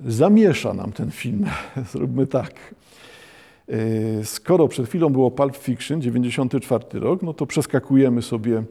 zamiesza 0.00 0.74
nam 0.74 0.92
ten 0.92 1.10
film. 1.10 1.46
Zróbmy 1.92 2.26
tak. 2.26 2.74
E, 3.70 4.24
skoro 4.24 4.68
przed 4.68 4.86
chwilą 4.88 5.10
było 5.10 5.30
Pulp 5.30 5.56
Fiction, 5.56 6.00
94 6.00 7.00
rok, 7.00 7.22
no 7.22 7.34
to 7.34 7.46
przeskakujemy 7.46 8.22
sobie 8.22 8.56
e, 8.56 8.64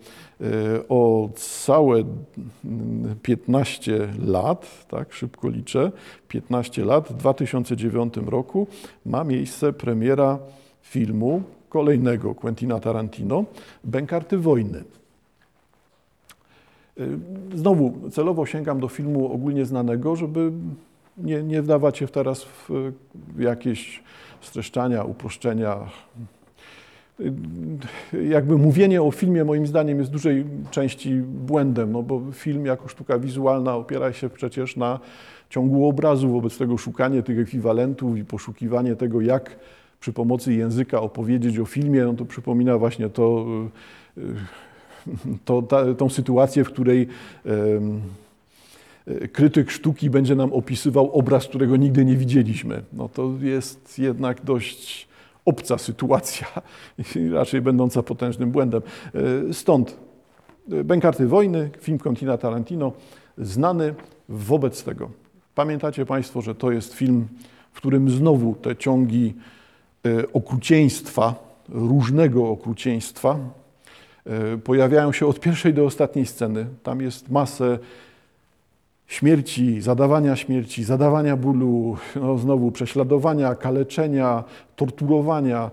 o 0.90 1.30
całe 1.36 2.04
15 3.22 4.08
lat, 4.26 4.86
tak 4.88 5.14
szybko 5.14 5.50
liczę, 5.50 5.92
15 6.28 6.86
lat, 6.86 7.10
w 7.10 7.14
2009 7.14 8.14
roku 8.18 8.68
ma 9.06 9.24
miejsce 9.24 9.74
premiera 9.74 10.40
filmu 10.82 11.44
kolejnego 11.70 12.36
Quentina 12.36 12.80
Tarantino, 12.80 13.46
Bękarty 13.84 14.38
wojny. 14.38 14.84
E, 17.00 17.04
znowu 17.56 18.10
celowo 18.12 18.46
sięgam 18.46 18.80
do 18.80 18.88
filmu 18.88 19.34
ogólnie 19.34 19.66
znanego, 19.66 20.16
żeby 20.16 20.52
nie, 21.18 21.44
nie 21.44 21.62
wdawać 21.62 21.98
się 21.98 22.08
teraz 22.08 22.44
w 22.44 22.92
jakieś 23.40 24.04
streszczania, 24.42 25.04
uproszczenia. 25.04 25.78
Jakby 28.30 28.58
mówienie 28.58 29.02
o 29.02 29.12
filmie 29.12 29.46
moim 29.46 29.68
zdaniem 29.68 29.98
jest 29.98 30.10
w 30.10 30.14
dużej 30.14 30.46
części 30.72 31.16
błędem, 31.22 31.92
no 31.92 32.04
bo 32.04 32.22
film 32.32 32.66
jako 32.66 32.88
sztuka 32.88 33.20
wizualna 33.20 33.76
opiera 33.76 34.14
się 34.14 34.30
przecież 34.30 34.76
na 34.76 35.00
ciągu 35.50 35.88
obrazu, 35.88 36.30
wobec 36.30 36.58
tego 36.58 36.78
szukanie 36.78 37.24
tych 37.24 37.40
ekwiwalentów 37.40 38.18
i 38.18 38.26
poszukiwanie 38.26 38.96
tego, 38.96 39.22
jak 39.22 39.56
przy 40.00 40.14
pomocy 40.14 40.54
języka 40.54 41.02
opowiedzieć 41.02 41.60
o 41.60 41.66
filmie, 41.66 42.04
no 42.04 42.14
to 42.14 42.26
przypomina 42.26 42.78
właśnie 42.78 43.10
to, 43.10 43.46
to 45.46 45.62
ta, 45.62 45.94
tą 45.94 46.10
sytuację, 46.10 46.64
w 46.64 46.68
której 46.68 47.08
krytyk 49.32 49.72
sztuki 49.72 50.10
będzie 50.10 50.36
nam 50.36 50.54
opisywał 50.54 51.12
obraz, 51.12 51.48
którego 51.48 51.78
nigdy 51.78 52.06
nie 52.06 52.16
widzieliśmy. 52.16 52.84
No 52.94 53.10
to 53.10 53.32
jest 53.42 54.00
jednak 54.00 54.42
dość 54.42 55.10
obca 55.46 55.78
sytuacja 55.78 56.48
raczej 57.32 57.62
będąca 57.62 58.04
potężnym 58.04 58.52
błędem. 58.52 58.82
E, 59.50 59.54
stąd 59.54 59.98
e, 60.72 60.84
Bękarty 60.84 61.28
Wojny, 61.28 61.70
film 61.82 62.00
Contina 62.00 62.38
Tarantino, 62.38 62.92
znany 63.38 63.96
wobec 64.30 64.84
tego. 64.84 65.10
Pamiętacie 65.56 66.06
Państwo, 66.06 66.42
że 66.42 66.56
to 66.56 66.72
jest 66.72 66.94
film, 66.94 67.28
w 67.72 67.78
którym 67.78 68.10
znowu 68.10 68.56
te 68.56 68.76
ciągi 68.76 69.34
e, 70.06 70.34
okrucieństwa, 70.34 71.36
różnego 71.70 72.50
okrucieństwa, 72.50 73.40
pojawiają 74.64 75.12
się 75.12 75.28
od 75.28 75.40
pierwszej 75.40 75.74
do 75.74 75.86
ostatniej 75.86 76.26
sceny. 76.26 76.66
Tam 76.84 77.02
jest 77.02 77.30
masę 77.30 77.80
śmierci, 79.10 79.82
zadawania 79.82 80.36
śmierci, 80.36 80.84
zadawania 80.84 81.38
bólu, 81.38 81.98
no 82.16 82.38
znowu 82.38 82.72
prześladowania, 82.72 83.56
kaleczenia, 83.56 84.44
torturowania, 84.76 85.72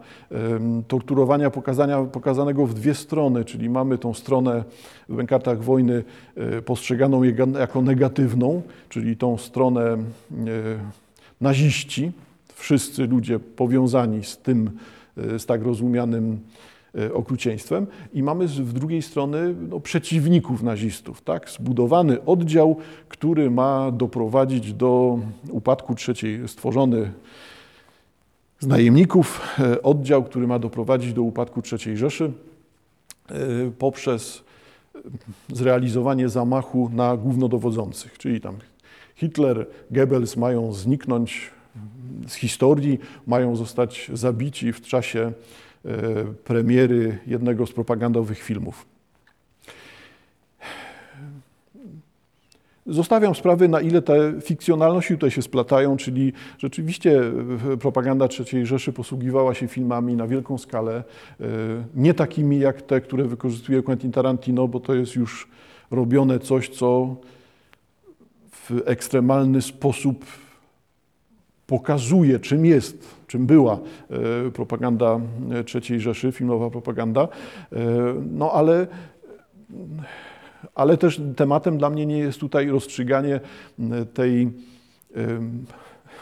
torturowania 0.88 1.50
pokazania, 1.50 2.02
pokazanego 2.02 2.66
w 2.66 2.74
dwie 2.74 2.94
strony, 2.94 3.44
czyli 3.44 3.70
mamy 3.70 3.98
tą 3.98 4.14
stronę 4.14 4.64
w 5.08 5.16
Bękartach 5.16 5.62
Wojny 5.62 6.04
e, 6.36 6.62
postrzeganą 6.62 7.22
jako 7.58 7.82
negatywną, 7.82 8.62
czyli 8.88 9.16
tą 9.16 9.38
stronę 9.38 9.82
e, 9.92 9.98
naziści, 11.40 12.12
wszyscy 12.54 13.06
ludzie 13.06 13.38
powiązani 13.38 14.24
z 14.24 14.38
tym, 14.38 14.70
e, 15.16 15.38
z 15.38 15.46
tak 15.46 15.62
rozumianym 15.62 16.40
okrucieństwem 17.14 17.86
i 18.12 18.22
mamy 18.22 18.48
z 18.48 18.72
drugiej 18.72 19.02
strony 19.02 19.54
no, 19.68 19.80
przeciwników 19.80 20.62
nazistów, 20.62 21.22
tak? 21.22 21.50
zbudowany 21.50 22.24
oddział, 22.24 22.76
który 23.08 23.50
ma 23.50 23.90
doprowadzić 23.90 24.72
do 24.72 25.18
upadku 25.50 25.94
trzeciej, 25.94 26.48
stworzony 26.48 27.12
z 28.60 28.66
najemników, 28.66 29.40
e, 29.58 29.82
oddział, 29.82 30.24
który 30.24 30.46
ma 30.46 30.58
doprowadzić 30.58 31.12
do 31.12 31.22
upadku 31.22 31.62
III 31.72 31.96
Rzeszy 31.96 32.32
e, 33.28 33.36
poprzez 33.78 34.44
zrealizowanie 35.52 36.28
zamachu 36.28 36.90
na 36.94 37.16
głównodowodzących, 37.16 38.18
czyli 38.18 38.40
tam 38.40 38.56
Hitler, 39.14 39.66
Goebbels 39.90 40.36
mają 40.36 40.72
zniknąć 40.72 41.50
z 42.26 42.34
historii, 42.34 42.98
mają 43.26 43.56
zostać 43.56 44.10
zabici 44.14 44.72
w 44.72 44.80
czasie 44.80 45.32
E, 45.75 45.75
premiery 46.44 47.18
jednego 47.26 47.66
z 47.66 47.72
propagandowych 47.72 48.38
filmów. 48.38 48.86
Zostawiam 52.86 53.34
sprawy, 53.34 53.68
na 53.68 53.80
ile 53.80 54.02
te 54.02 54.32
fikcjonalności 54.40 55.14
tutaj 55.14 55.30
się 55.30 55.42
splatają, 55.42 55.96
czyli 55.96 56.32
rzeczywiście 56.58 57.20
e, 57.72 57.76
propaganda 57.76 58.28
III 58.52 58.66
Rzeszy 58.66 58.92
posługiwała 58.92 59.54
się 59.54 59.68
filmami 59.68 60.14
na 60.14 60.26
wielką 60.26 60.58
skalę, 60.58 61.04
e, 61.40 61.44
nie 61.94 62.14
takimi 62.14 62.58
jak 62.58 62.82
te, 62.82 63.00
które 63.00 63.24
wykorzystuje 63.24 63.82
Quentin 63.82 64.12
Tarantino, 64.12 64.68
bo 64.68 64.80
to 64.80 64.94
jest 64.94 65.14
już 65.14 65.48
robione 65.90 66.38
coś, 66.38 66.68
co 66.68 67.16
w 68.50 68.82
ekstremalny 68.84 69.62
sposób 69.62 70.24
pokazuje, 71.66 72.40
czym 72.40 72.66
jest, 72.66 73.16
czym 73.26 73.46
była 73.46 73.78
e, 74.46 74.50
propaganda 74.50 75.20
III 75.74 76.00
Rzeszy, 76.00 76.32
filmowa 76.32 76.70
propaganda. 76.70 77.28
E, 77.72 77.78
no 78.30 78.52
ale, 78.52 78.86
ale 80.74 80.96
też 80.96 81.20
tematem 81.36 81.78
dla 81.78 81.90
mnie 81.90 82.06
nie 82.06 82.18
jest 82.18 82.40
tutaj 82.40 82.68
rozstrzyganie 82.68 83.40
tej 84.14 84.50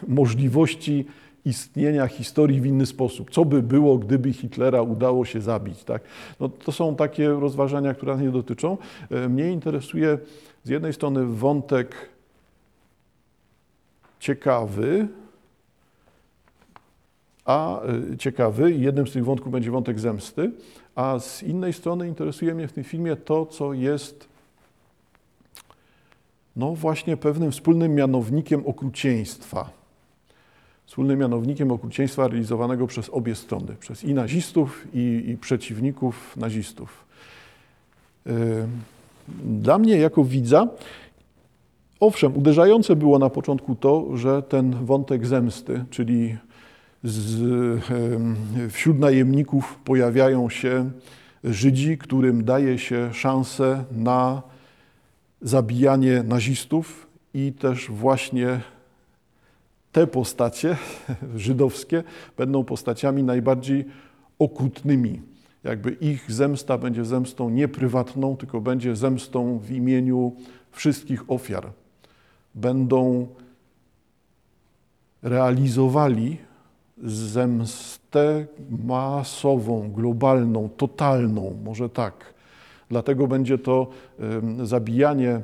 możliwości 0.09 1.05
istnienia 1.45 2.07
historii 2.07 2.61
w 2.61 2.67
inny 2.67 2.87
sposób. 2.87 3.31
Co 3.31 3.45
by 3.45 3.63
było, 3.63 3.99
gdyby 3.99 4.33
Hitlera 4.33 4.83
udało 4.83 5.25
się 5.25 5.41
zabić? 5.41 5.85
Tak? 5.85 6.03
No, 6.41 6.49
to 6.49 6.73
są 6.73 6.97
takie 6.97 7.29
rozważania, 7.29 7.95
które 7.95 8.17
nie 8.17 8.31
dotyczą. 8.31 8.79
E, 9.11 9.29
mnie 9.29 9.53
interesuje 9.53 10.19
z 10.65 10.69
jednej 10.69 10.93
strony 10.93 11.27
wątek 11.27 11.95
ciekawy, 14.21 15.09
a 17.45 17.81
y, 18.13 18.17
ciekawy, 18.17 18.73
jednym 18.73 19.07
z 19.07 19.13
tych 19.13 19.25
wątków 19.25 19.53
będzie 19.53 19.71
wątek 19.71 20.01
zemsty, 20.01 20.53
a 20.95 21.19
z 21.19 21.43
innej 21.43 21.73
strony 21.73 22.09
interesuje 22.09 22.55
mnie 22.55 22.69
w 22.69 22.73
tym 22.73 22.85
filmie 22.85 23.17
to, 23.17 23.47
co 23.47 23.73
jest 23.73 24.29
no 26.57 26.75
właśnie 26.75 27.17
pewnym 27.17 27.53
wspólnym 27.53 27.95
mianownikiem 27.95 28.67
okrucieństwa. 28.67 29.71
Wspólnym 30.87 31.19
mianownikiem 31.19 31.73
okrucieństwa 31.73 32.29
realizowanego 32.29 32.87
przez 32.87 33.11
obie 33.11 33.35
strony, 33.35 33.77
przez 33.81 34.05
i 34.05 34.15
nazistów, 34.15 34.87
i, 34.95 35.25
i 35.27 35.37
przeciwników 35.37 36.37
nazistów. 36.37 37.05
Dla 39.45 39.79
mnie 39.79 39.97
jako 39.97 40.25
widza, 40.25 40.69
owszem, 42.01 42.37
uderzające 42.37 42.97
było 42.97 43.19
na 43.19 43.31
początku 43.31 43.75
to, 43.75 44.17
że 44.17 44.43
ten 44.43 44.85
wątek 44.85 45.27
zemsty, 45.27 45.85
czyli 45.91 46.37
z, 47.05 47.83
wśród 48.73 48.99
najemników 48.99 49.79
pojawiają 49.85 50.51
się 50.51 50.91
Żydzi, 51.45 51.99
którym 51.99 52.45
daje 52.45 52.79
się 52.79 53.15
szansę 53.15 53.85
na 53.93 54.43
zabijanie 55.43 56.23
nazistów 56.23 57.07
i 57.35 57.53
też 57.53 57.91
właśnie 57.91 58.61
te 59.93 60.07
postacie 60.07 60.77
żydowskie 61.37 62.03
będą 62.37 62.65
postaciami 62.65 63.23
najbardziej 63.23 63.85
okrutnymi. 64.39 65.23
Jakby 65.65 65.91
ich 65.91 66.33
zemsta 66.33 66.79
będzie 66.79 67.05
zemstą 67.05 67.51
nie 67.51 67.69
prywatną, 67.69 68.37
tylko 68.37 68.61
będzie 68.61 68.97
zemstą 68.97 69.59
w 69.59 69.71
imieniu 69.71 70.33
wszystkich 70.73 71.31
ofiar. 71.31 71.73
Będą 72.55 73.27
realizowali 75.23 76.39
zemstę 77.03 78.47
masową, 78.87 79.93
globalną, 79.93 80.69
totalną, 80.77 81.57
może 81.65 81.89
tak. 81.89 82.35
Dlatego 82.89 83.27
będzie 83.27 83.59
to 83.59 83.87
zabijanie 84.63 85.43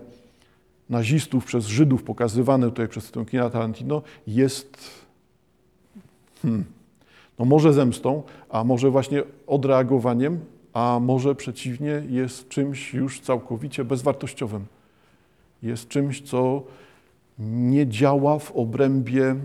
nazistów 0.91 1.45
przez 1.45 1.67
Żydów 1.67 2.03
pokazywane 2.03 2.67
tutaj 2.67 2.89
przez 2.89 3.11
tę 3.11 3.25
kina 3.25 3.51
Tarantino 3.51 4.03
jest 4.27 4.79
hmm, 6.43 6.65
no 7.39 7.45
może 7.45 7.73
zemstą, 7.73 8.23
a 8.51 8.65
może 8.65 8.91
właśnie 8.91 9.23
odreagowaniem, 9.47 10.41
a 10.73 10.99
może 11.03 11.35
przeciwnie 11.35 12.03
jest 12.09 12.49
czymś 12.49 12.95
już 12.95 13.21
całkowicie 13.21 13.85
bezwartościowym. 13.85 14.65
Jest 15.63 15.89
czymś, 15.89 16.23
co 16.23 16.63
nie 17.39 17.87
działa 17.87 18.39
w 18.39 18.53
obrębie 18.53 19.37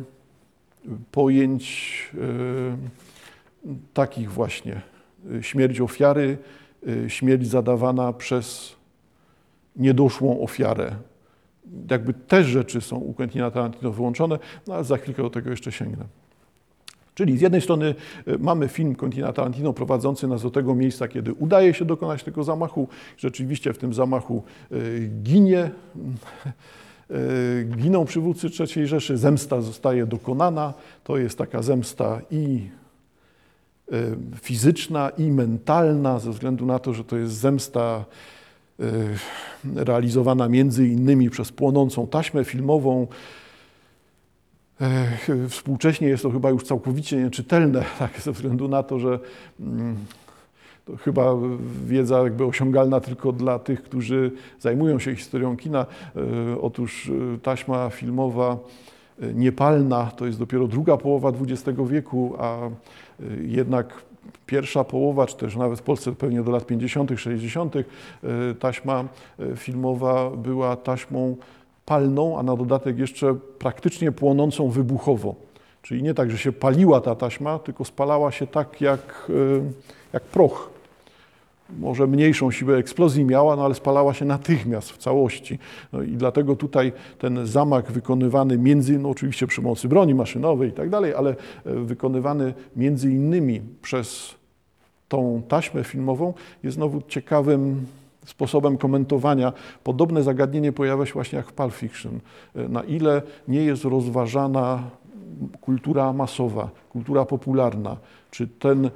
pojęć 1.11 1.93
e, 2.13 2.17
takich 3.93 4.31
właśnie. 4.31 4.81
Śmierć 5.41 5.81
ofiary, 5.81 6.37
e, 7.05 7.09
śmierć 7.09 7.47
zadawana 7.47 8.13
przez 8.13 8.75
niedoszłą 9.75 10.41
ofiarę. 10.41 10.95
Jakby 11.89 12.13
te 12.13 12.43
rzeczy 12.43 12.81
są 12.81 12.97
u 12.97 13.13
Quentina 13.13 13.51
Tarantino 13.51 13.91
wyłączone, 13.91 14.39
no 14.67 14.73
ale 14.73 14.83
za 14.83 14.97
chwilkę 14.97 15.23
do 15.23 15.29
tego 15.29 15.49
jeszcze 15.49 15.71
sięgnę. 15.71 16.05
Czyli 17.15 17.37
z 17.37 17.41
jednej 17.41 17.61
strony 17.61 17.95
e, 18.27 18.37
mamy 18.37 18.67
film 18.67 18.95
Quentina 18.95 19.33
Tarantino 19.33 19.73
prowadzący 19.73 20.27
nas 20.27 20.43
do 20.43 20.51
tego 20.51 20.75
miejsca, 20.75 21.07
kiedy 21.07 21.33
udaje 21.33 21.73
się 21.73 21.85
dokonać 21.85 22.23
tego 22.23 22.43
zamachu. 22.43 22.87
Rzeczywiście 23.17 23.73
w 23.73 23.77
tym 23.77 23.93
zamachu 23.93 24.43
ginie 25.23 25.71
giną 27.77 28.05
przywódcy 28.05 28.47
III 28.59 28.87
Rzeszy, 28.87 29.17
zemsta 29.17 29.61
zostaje 29.61 30.05
dokonana. 30.05 30.73
To 31.03 31.17
jest 31.17 31.37
taka 31.37 31.61
zemsta 31.61 32.21
i 32.31 32.69
e, 33.91 33.95
fizyczna, 34.41 35.09
i 35.09 35.31
mentalna, 35.31 36.19
ze 36.19 36.31
względu 36.31 36.65
na 36.65 36.79
to, 36.79 36.93
że 36.93 37.03
to 37.03 37.17
jest 37.17 37.33
zemsta 37.33 38.05
e, 38.79 38.83
realizowana 39.75 40.49
między 40.49 40.87
innymi 40.87 41.29
przez 41.29 41.51
płonącą 41.51 42.07
taśmę 42.07 42.43
filmową. 42.43 43.07
Współcześnie 45.49 46.07
jest 46.07 46.23
to 46.23 46.31
chyba 46.31 46.49
już 46.49 46.63
całkowicie 46.63 47.17
nieczytelne, 47.17 47.83
tak, 47.99 48.21
ze 48.21 48.31
względu 48.31 48.67
na 48.67 48.83
to, 48.83 48.99
że 48.99 49.19
mm, 49.59 49.95
to 50.85 50.97
chyba 50.97 51.35
wiedza 51.85 52.23
jakby 52.23 52.45
osiągalna 52.45 52.99
tylko 52.99 53.31
dla 53.31 53.59
tych, 53.59 53.83
którzy 53.83 54.31
zajmują 54.59 54.99
się 54.99 55.15
historią 55.15 55.57
kina. 55.57 55.85
E, 56.15 56.61
otóż 56.61 57.11
e, 57.35 57.37
taśma 57.39 57.89
filmowa 57.89 58.57
e, 59.21 59.33
niepalna 59.33 60.11
to 60.15 60.25
jest 60.25 60.39
dopiero 60.39 60.67
druga 60.67 60.97
połowa 60.97 61.31
XX 61.41 61.79
wieku, 61.89 62.35
a 62.39 62.57
jednak 63.41 64.03
pierwsza 64.45 64.83
połowa, 64.83 65.25
czy 65.25 65.37
też 65.37 65.55
nawet 65.55 65.79
w 65.79 65.83
Polsce 65.83 66.11
pewnie 66.11 66.41
do 66.41 66.51
lat 66.51 66.65
50., 66.65 67.11
60., 67.17 67.75
taśma 68.59 69.05
filmowa 69.55 70.29
była 70.29 70.75
taśmą 70.75 71.35
palną, 71.85 72.39
a 72.39 72.43
na 72.43 72.55
dodatek 72.55 72.99
jeszcze 72.99 73.35
praktycznie 73.59 74.11
płonącą 74.11 74.69
wybuchowo. 74.69 75.35
Czyli 75.81 76.03
nie 76.03 76.13
tak, 76.13 76.31
że 76.31 76.37
się 76.37 76.51
paliła 76.51 77.01
ta 77.01 77.15
taśma, 77.15 77.59
tylko 77.59 77.85
spalała 77.85 78.31
się 78.31 78.47
tak 78.47 78.81
jak, 78.81 79.31
jak 80.13 80.23
proch 80.23 80.74
może 81.69 82.07
mniejszą 82.07 82.51
siłę 82.51 82.77
eksplozji 82.77 83.25
miała, 83.25 83.55
no 83.55 83.65
ale 83.65 83.75
spalała 83.75 84.13
się 84.13 84.25
natychmiast 84.25 84.91
w 84.91 84.97
całości. 84.97 85.59
No 85.93 86.01
i 86.01 86.11
dlatego 86.11 86.55
tutaj 86.55 86.91
ten 87.19 87.47
zamach 87.47 87.91
wykonywany 87.91 88.57
między, 88.57 88.99
no 88.99 89.09
oczywiście 89.09 89.47
przy 89.47 89.61
pomocy 89.61 89.87
broni 89.87 90.15
maszynowej 90.15 90.69
i 90.69 90.73
tak 90.73 90.89
dalej, 90.89 91.13
ale 91.13 91.29
e, 91.29 91.35
wykonywany 91.73 92.53
między 92.75 93.11
innymi 93.11 93.61
przez 93.81 94.35
tą 95.07 95.41
taśmę 95.47 95.83
filmową 95.83 96.33
jest 96.63 96.75
znowu 96.75 97.01
ciekawym 97.07 97.85
sposobem 98.25 98.77
komentowania. 98.77 99.53
Podobne 99.83 100.23
zagadnienie 100.23 100.71
pojawia 100.71 101.05
się 101.05 101.13
właśnie 101.13 101.37
jak 101.37 101.47
w 101.47 101.53
Pulp 101.53 101.73
Fiction. 101.73 102.19
Na 102.55 102.83
ile 102.83 103.21
nie 103.47 103.63
jest 103.63 103.83
rozważana 103.83 104.83
kultura 105.61 106.13
masowa, 106.13 106.69
kultura 106.89 107.25
popularna, 107.25 107.97
czy 108.31 108.47
ten 108.47 108.89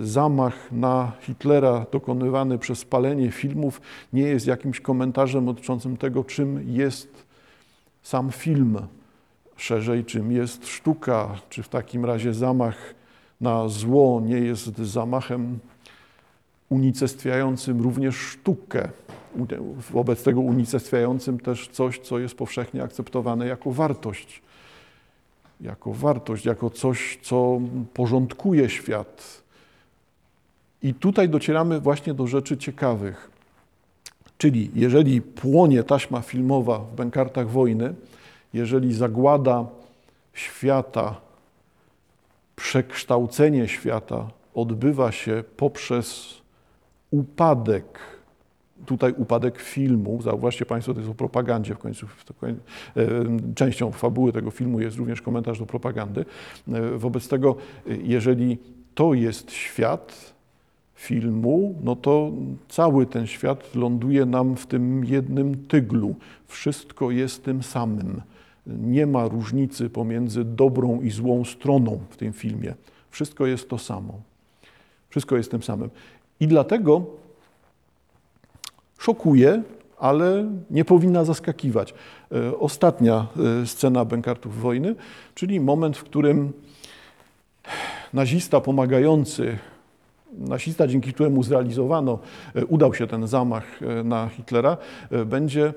zamach 0.00 0.72
na 0.72 1.12
Hitlera 1.20 1.86
dokonywany 1.92 2.58
przez 2.58 2.78
spalenie 2.78 3.30
filmów 3.30 3.80
nie 4.12 4.22
jest 4.22 4.46
jakimś 4.46 4.80
komentarzem 4.80 5.46
dotyczącym 5.46 5.96
tego, 5.96 6.24
czym 6.24 6.64
jest 6.66 7.26
sam 8.02 8.32
film, 8.32 8.78
szerzej 9.56 10.04
czym 10.04 10.32
jest 10.32 10.68
sztuka, 10.68 11.28
czy 11.48 11.62
w 11.62 11.68
takim 11.68 12.04
razie 12.04 12.34
zamach 12.34 12.94
na 13.40 13.68
zło 13.68 14.20
nie 14.24 14.38
jest 14.38 14.78
zamachem 14.78 15.58
unicestwiającym 16.68 17.80
również 17.80 18.16
sztukę, 18.16 18.88
wobec 19.90 20.22
tego 20.22 20.40
unicestwiającym 20.40 21.40
też 21.40 21.68
coś, 21.68 21.98
co 21.98 22.18
jest 22.18 22.34
powszechnie 22.34 22.82
akceptowane 22.82 23.46
jako 23.46 23.70
wartość, 23.70 24.42
jako 25.60 25.92
wartość, 25.92 26.44
jako 26.44 26.70
coś, 26.70 27.18
co 27.22 27.60
porządkuje 27.94 28.68
świat. 28.68 29.42
I 30.82 30.94
tutaj 30.94 31.28
docieramy 31.28 31.80
właśnie 31.80 32.14
do 32.14 32.26
rzeczy 32.26 32.56
ciekawych. 32.56 33.30
Czyli 34.38 34.70
jeżeli 34.74 35.22
płonie 35.22 35.82
taśma 35.82 36.20
filmowa 36.20 36.78
w 36.78 36.94
bękartach 36.94 37.50
wojny, 37.50 37.94
jeżeli 38.54 38.94
zagłada 38.94 39.66
świata, 40.34 41.20
przekształcenie 42.56 43.68
świata 43.68 44.28
odbywa 44.54 45.12
się 45.12 45.44
poprzez 45.56 46.34
upadek, 47.10 47.98
tutaj 48.86 49.14
upadek 49.16 49.58
filmu, 49.58 50.22
zauważcie 50.22 50.66
Państwo, 50.66 50.94
to 50.94 51.00
jest 51.00 51.12
o 51.12 51.14
propagandzie 51.14 51.74
w 51.74 51.78
końcu, 51.78 52.06
e, 52.42 52.54
częścią 53.54 53.92
fabuły 53.92 54.32
tego 54.32 54.50
filmu 54.50 54.80
jest 54.80 54.96
również 54.96 55.22
komentarz 55.22 55.58
do 55.58 55.66
propagandy. 55.66 56.24
E, 56.68 56.98
wobec 56.98 57.28
tego, 57.28 57.56
jeżeli 57.86 58.58
to 58.94 59.14
jest 59.14 59.52
świat 59.52 60.34
filmu, 60.94 61.74
no 61.82 61.96
to 61.96 62.32
cały 62.68 63.06
ten 63.06 63.26
świat 63.26 63.74
ląduje 63.74 64.26
nam 64.26 64.56
w 64.56 64.66
tym 64.66 65.04
jednym 65.04 65.66
tyglu. 65.66 66.14
Wszystko 66.46 67.10
jest 67.10 67.44
tym 67.44 67.62
samym. 67.62 68.22
Nie 68.66 69.06
ma 69.06 69.28
różnicy 69.28 69.90
pomiędzy 69.90 70.44
dobrą 70.44 71.00
i 71.00 71.10
złą 71.10 71.44
stroną 71.44 72.00
w 72.10 72.16
tym 72.16 72.32
filmie. 72.32 72.74
Wszystko 73.10 73.46
jest 73.46 73.68
to 73.68 73.78
samo. 73.78 74.20
Wszystko 75.08 75.36
jest 75.36 75.50
tym 75.50 75.62
samym. 75.62 75.90
I 76.40 76.46
dlatego 76.46 77.06
szokuje, 79.00 79.62
ale 79.98 80.50
nie 80.70 80.84
powinna 80.84 81.24
zaskakiwać. 81.24 81.94
E, 82.32 82.58
ostatnia 82.58 83.26
e, 83.62 83.66
scena 83.66 84.04
Bękartów 84.04 84.60
Wojny, 84.60 84.94
czyli 85.34 85.60
moment, 85.60 85.96
w 85.96 86.04
którym 86.04 86.52
nazista 88.12 88.60
pomagający, 88.60 89.58
nazista, 90.38 90.86
dzięki 90.86 91.12
któremu 91.12 91.42
zrealizowano, 91.42 92.18
e, 92.54 92.66
udał 92.66 92.94
się 92.94 93.06
ten 93.06 93.26
zamach 93.26 93.80
na 94.04 94.28
Hitlera, 94.28 94.76
będzie 95.26 95.74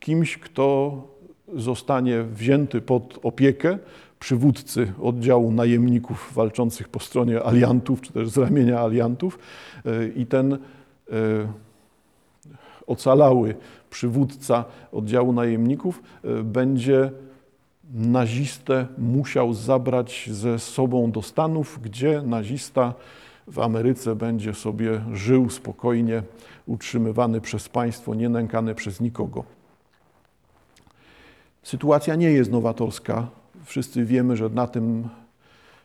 kimś, 0.00 0.38
kto 0.38 0.92
zostanie 1.54 2.22
wzięty 2.22 2.80
pod 2.80 3.18
opiekę 3.22 3.78
przywódcy 4.20 4.92
oddziału 5.02 5.52
najemników 5.52 6.32
walczących 6.34 6.88
po 6.88 7.00
stronie 7.00 7.42
aliantów, 7.42 8.00
czy 8.00 8.12
też 8.12 8.28
z 8.28 8.36
ramienia 8.36 8.80
aliantów. 8.80 9.38
I 10.16 10.26
ten 10.26 10.58
ocalały 12.86 13.54
przywódca 13.90 14.64
oddziału 14.92 15.32
najemników 15.32 16.02
e, 16.24 16.42
będzie 16.42 17.10
nazistę 17.94 18.86
musiał 18.98 19.54
zabrać 19.54 20.28
ze 20.32 20.58
sobą 20.58 21.10
do 21.10 21.22
Stanów, 21.22 21.78
gdzie 21.82 22.22
nazista 22.22 22.94
w 23.46 23.58
Ameryce 23.58 24.16
będzie 24.16 24.54
sobie 24.54 25.00
żył 25.12 25.50
spokojnie, 25.50 26.22
utrzymywany 26.66 27.40
przez 27.40 27.68
państwo, 27.68 28.14
nie 28.14 28.28
nękany 28.28 28.74
przez 28.74 29.00
nikogo. 29.00 29.44
Sytuacja 31.62 32.14
nie 32.14 32.30
jest 32.30 32.50
nowatorska. 32.50 33.28
Wszyscy 33.64 34.04
wiemy, 34.04 34.36
że 34.36 34.48
na 34.48 34.66
tym 34.66 35.08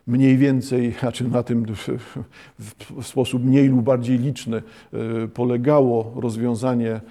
mniej 0.07 0.37
więcej, 0.37 0.93
znaczy 0.99 1.27
na 1.27 1.43
tym 1.43 1.65
w 2.89 3.07
sposób 3.07 3.45
mniej 3.45 3.67
lub 3.67 3.81
bardziej 3.81 4.17
liczny 4.17 4.57
e, 4.93 5.27
polegało 5.27 6.13
rozwiązanie 6.15 7.01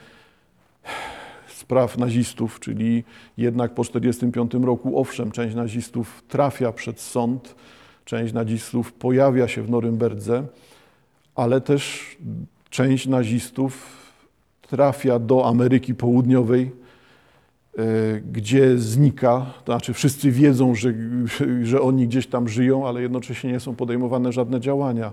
spraw 1.70 1.98
nazistów, 1.98 2.60
czyli 2.60 3.04
jednak 3.36 3.74
po 3.74 3.84
1945 3.84 4.66
roku, 4.66 5.00
owszem, 5.00 5.30
część 5.30 5.54
nazistów 5.54 6.22
trafia 6.28 6.72
przed 6.72 7.00
sąd, 7.00 7.54
część 8.04 8.32
nazistów 8.32 8.92
pojawia 8.92 9.48
się 9.48 9.62
w 9.62 9.70
Norymberdze, 9.70 10.46
ale 11.34 11.60
też 11.60 12.16
część 12.70 13.06
nazistów 13.06 14.00
trafia 14.62 15.18
do 15.18 15.46
Ameryki 15.46 15.94
Południowej, 15.94 16.70
gdzie 18.32 18.78
znika, 18.78 19.46
to 19.64 19.72
znaczy 19.72 19.92
wszyscy 19.92 20.30
wiedzą, 20.30 20.74
że, 20.74 20.92
że 21.62 21.80
oni 21.80 22.08
gdzieś 22.08 22.26
tam 22.26 22.48
żyją, 22.48 22.88
ale 22.88 23.02
jednocześnie 23.02 23.52
nie 23.52 23.60
są 23.60 23.74
podejmowane 23.74 24.32
żadne 24.32 24.60
działania. 24.60 25.12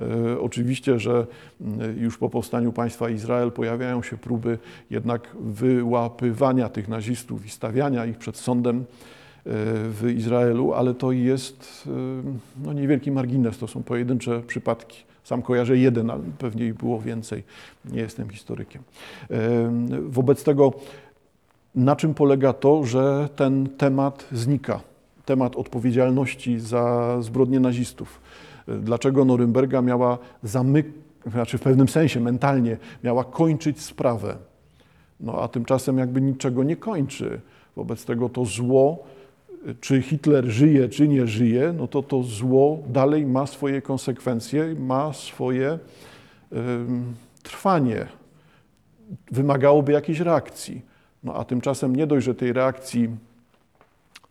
E, 0.00 0.40
oczywiście, 0.40 0.98
że 0.98 1.26
mm, 1.60 1.98
już 1.98 2.18
po 2.18 2.30
powstaniu 2.30 2.72
państwa 2.72 3.10
Izrael 3.10 3.52
pojawiają 3.52 4.02
się 4.02 4.16
próby 4.16 4.58
jednak 4.90 5.28
wyłapywania 5.40 6.68
tych 6.68 6.88
nazistów 6.88 7.46
i 7.46 7.50
stawiania 7.50 8.06
ich 8.06 8.18
przed 8.18 8.36
sądem 8.36 8.76
e, 8.78 8.82
w 9.90 10.14
Izraelu, 10.16 10.72
ale 10.74 10.94
to 10.94 11.12
jest 11.12 11.88
no, 12.64 12.72
niewielki 12.72 13.10
margines, 13.10 13.58
to 13.58 13.68
są 13.68 13.82
pojedyncze 13.82 14.42
przypadki. 14.46 15.08
Sam 15.24 15.42
kojarzę 15.42 15.76
jeden, 15.76 16.10
ale 16.10 16.22
pewnie 16.38 16.66
ich 16.66 16.74
było 16.74 17.00
więcej. 17.00 17.42
Nie 17.84 18.00
jestem 18.00 18.30
historykiem. 18.30 18.82
Wobec 20.08 20.44
tego 20.44 20.72
na 21.74 21.96
czym 21.96 22.14
polega 22.14 22.52
to, 22.52 22.84
że 22.84 23.28
ten 23.36 23.68
temat 23.68 24.26
znika? 24.32 24.80
Temat 25.24 25.56
odpowiedzialności 25.56 26.60
za 26.60 27.16
zbrodnie 27.20 27.60
nazistów. 27.60 28.20
Dlaczego 28.66 29.24
Norymberga 29.24 29.82
miała 29.82 30.18
zamykać, 30.42 30.92
znaczy 31.26 31.58
w 31.58 31.62
pewnym 31.62 31.88
sensie 31.88 32.20
mentalnie 32.20 32.76
miała 33.04 33.24
kończyć 33.24 33.82
sprawę? 33.82 34.36
No 35.20 35.42
a 35.42 35.48
tymczasem 35.48 35.98
jakby 35.98 36.20
niczego 36.20 36.64
nie 36.64 36.76
kończy. 36.76 37.40
Wobec 37.76 38.04
tego 38.04 38.28
to 38.28 38.44
zło, 38.44 39.04
czy 39.80 40.02
Hitler 40.02 40.46
żyje, 40.46 40.88
czy 40.88 41.08
nie 41.08 41.26
żyje, 41.26 41.74
no 41.78 41.88
to 41.88 42.02
to 42.02 42.22
zło 42.22 42.78
dalej 42.88 43.26
ma 43.26 43.46
swoje 43.46 43.82
konsekwencje, 43.82 44.74
ma 44.74 45.12
swoje 45.12 45.78
trwanie. 47.42 48.06
Wymagałoby 49.30 49.92
jakiejś 49.92 50.20
reakcji. 50.20 50.82
No 51.24 51.34
a 51.34 51.44
tymczasem 51.44 51.96
nie 51.96 52.06
dość, 52.06 52.26
że 52.26 52.34
tej 52.34 52.52
reakcji 52.52 53.08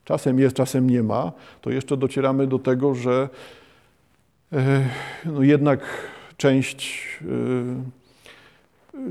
czasem 0.06 0.40
jest, 0.40 0.56
czasem 0.56 0.90
nie 0.90 1.04
ma, 1.04 1.32
to 1.62 1.70
jeszcze 1.70 1.98
docieramy 1.98 2.48
do 2.48 2.60
tego, 2.60 2.96
że 2.96 3.30
e, 4.54 4.90
no 5.26 5.44
jednak 5.44 5.80
część 6.38 7.10
e, 7.22 7.26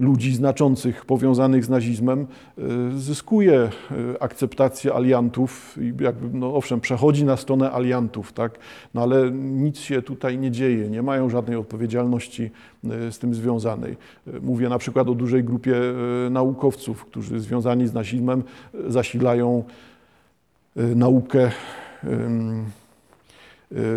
ludzi 0.01 0.35
znaczących 0.35 1.05
powiązanych 1.05 1.65
z 1.65 1.69
nazizmem 1.69 2.27
e, 2.59 2.63
zyskuje 2.99 3.71
akceptację 4.21 4.95
aliantów 4.95 5.79
i 5.81 5.93
jakby, 6.05 6.39
no 6.39 6.55
owszem, 6.55 6.81
przechodzi 6.81 7.25
na 7.25 7.37
stronę 7.37 7.73
aliantów, 7.73 8.33
tak? 8.33 8.59
no 8.95 9.03
ale 9.03 9.31
nic 9.33 9.79
się 9.79 10.03
tutaj 10.03 10.39
nie 10.39 10.51
dzieje, 10.51 10.91
nie 10.91 11.03
mają 11.03 11.31
żadnej 11.31 11.57
odpowiedzialności 11.57 12.51
E, 12.91 13.13
z 13.13 13.19
tym 13.19 13.35
związanej. 13.35 13.97
E, 14.27 14.41
mówię 14.41 14.69
na 14.69 14.79
przykład 14.79 15.09
o 15.09 15.15
dużej 15.15 15.45
grupie 15.45 15.77
e, 15.77 16.31
naukowców, 16.31 17.05
którzy 17.05 17.41
związani 17.41 17.87
z 17.87 17.95
nazizmem 17.95 18.43
zasilają 18.89 19.65
naukę 20.77 21.51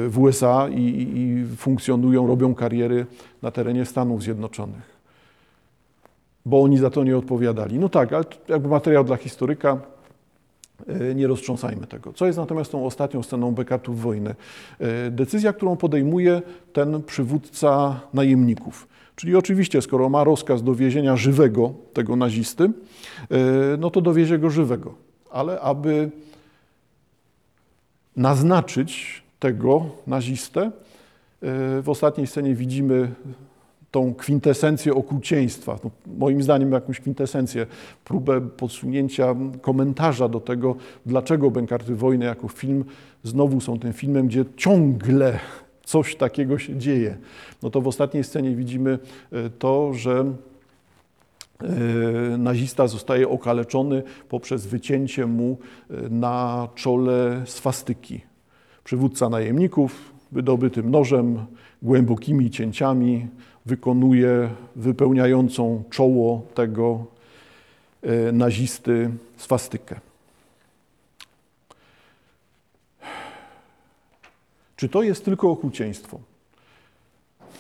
w 0.08 0.14
USA 0.18 0.70
i, 0.70 1.08
i 1.16 1.46
funkcjonują, 1.56 2.28
robią 2.28 2.56
kariery 2.56 3.06
na 3.42 3.52
terenie 3.52 3.86
Stanów 3.86 4.24
Zjednoczonych. 4.24 4.99
Bo 6.46 6.62
oni 6.62 6.78
za 6.78 6.90
to 6.90 7.04
nie 7.04 7.18
odpowiadali. 7.18 7.80
No 7.80 7.90
tak, 7.90 8.14
ale 8.14 8.26
jakby 8.48 8.68
materiał 8.68 9.04
dla 9.04 9.18
historyka, 9.18 9.80
nie 11.16 11.28
roztrząsajmy 11.28 11.88
tego. 11.88 12.14
Co 12.14 12.26
jest 12.26 12.38
natomiast 12.38 12.72
tą 12.72 12.86
ostatnią 12.86 13.24
sceną 13.24 13.52
Bekatów 13.52 14.02
wojny? 14.02 14.36
Decyzja, 15.12 15.54
którą 15.54 15.76
podejmuje 15.76 16.42
ten 16.74 17.04
przywódca 17.04 18.00
najemników. 18.14 18.88
Czyli 19.16 19.36
oczywiście, 19.36 19.82
skoro 19.82 20.10
ma 20.10 20.24
rozkaz 20.24 20.64
dowiezienia 20.64 21.16
żywego 21.16 21.74
tego 21.94 22.16
nazisty, 22.16 22.64
e, 22.64 22.72
no 23.78 23.90
to 23.90 24.02
dowiezie 24.02 24.38
go 24.38 24.50
żywego. 24.50 24.94
Ale 25.32 25.60
aby 25.60 26.12
naznaczyć 28.16 29.24
tego 29.40 29.86
nazistę, 30.08 30.62
e, 30.62 30.72
w 31.82 31.90
ostatniej 31.90 32.28
scenie 32.28 32.56
widzimy 32.56 33.12
tą 33.92 34.14
kwintesencję 34.14 34.94
okrucieństwa, 34.94 35.80
no, 35.84 35.90
moim 36.18 36.44
zdaniem 36.44 36.72
jakąś 36.72 37.00
kwintesencję, 37.00 37.66
próbę 38.06 38.42
podsunięcia 38.42 39.36
komentarza 39.62 40.28
do 40.28 40.40
tego, 40.40 40.76
dlaczego 41.06 41.52
Bękarty 41.52 41.96
Wojny 41.96 42.26
jako 42.26 42.48
film 42.48 42.86
znowu 43.24 43.62
są 43.62 43.80
tym 43.80 43.94
filmem, 43.94 44.28
gdzie 44.28 44.46
ciągle 44.58 45.40
coś 45.84 46.16
takiego 46.16 46.60
się 46.60 46.78
dzieje. 46.78 47.18
No 47.64 47.70
to 47.70 47.82
w 47.82 47.88
ostatniej 47.88 48.24
scenie 48.24 48.56
widzimy 48.56 49.00
e, 49.32 49.50
to, 49.50 49.94
że 49.94 50.26
e, 51.62 52.38
nazista 52.38 52.88
zostaje 52.88 53.30
okaleczony 53.30 54.04
poprzez 54.30 54.66
wycięcie 54.66 55.26
mu 55.26 55.58
e, 55.90 56.10
na 56.10 56.68
czole 56.76 57.42
swastyki. 57.46 58.22
Przywódca 58.84 59.30
najemników 59.30 60.14
wydobytym 60.32 60.92
nożem, 60.92 61.46
głębokimi 61.82 62.50
cięciami 62.50 63.28
wykonuje 63.66 64.50
wypełniającą 64.76 65.84
czoło 65.90 66.42
tego 66.54 67.06
nazisty 68.34 69.10
swastykę. 69.38 70.00
Czy 74.76 74.90
to 74.90 75.04
jest 75.04 75.26
tylko 75.26 75.52
okrucieństwo? 75.52 76.20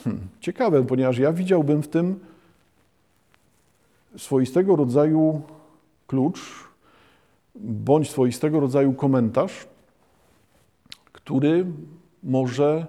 Hmm, 0.03 0.27
ciekawe, 0.39 0.83
ponieważ 0.83 1.17
ja 1.17 1.33
widziałbym 1.33 1.83
w 1.83 1.87
tym 1.87 2.19
swoistego 4.17 4.75
rodzaju 4.75 5.41
klucz 6.07 6.39
bądź 7.55 8.09
swoistego 8.09 8.59
rodzaju 8.59 8.93
komentarz, 8.93 9.67
który 11.11 11.65
może 12.23 12.87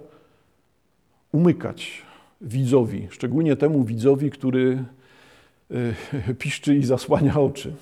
umykać 1.31 2.05
widzowi, 2.41 3.07
szczególnie 3.09 3.55
temu 3.55 3.83
widzowi, 3.83 4.29
który 4.29 4.83
e, 5.71 6.33
piszczy 6.39 6.75
i 6.75 6.83
zasłania 6.83 7.39
oczy. 7.39 7.73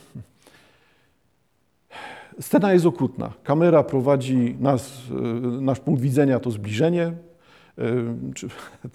Scena 2.39 2.73
jest 2.73 2.85
okrutna. 2.85 3.33
Kamera 3.43 3.83
prowadzi 3.83 4.55
nas, 4.59 5.01
e, 5.11 5.21
nasz 5.61 5.79
punkt 5.79 6.01
widzenia 6.01 6.39
to 6.39 6.51
zbliżenie. 6.51 7.03
E, 7.03 7.13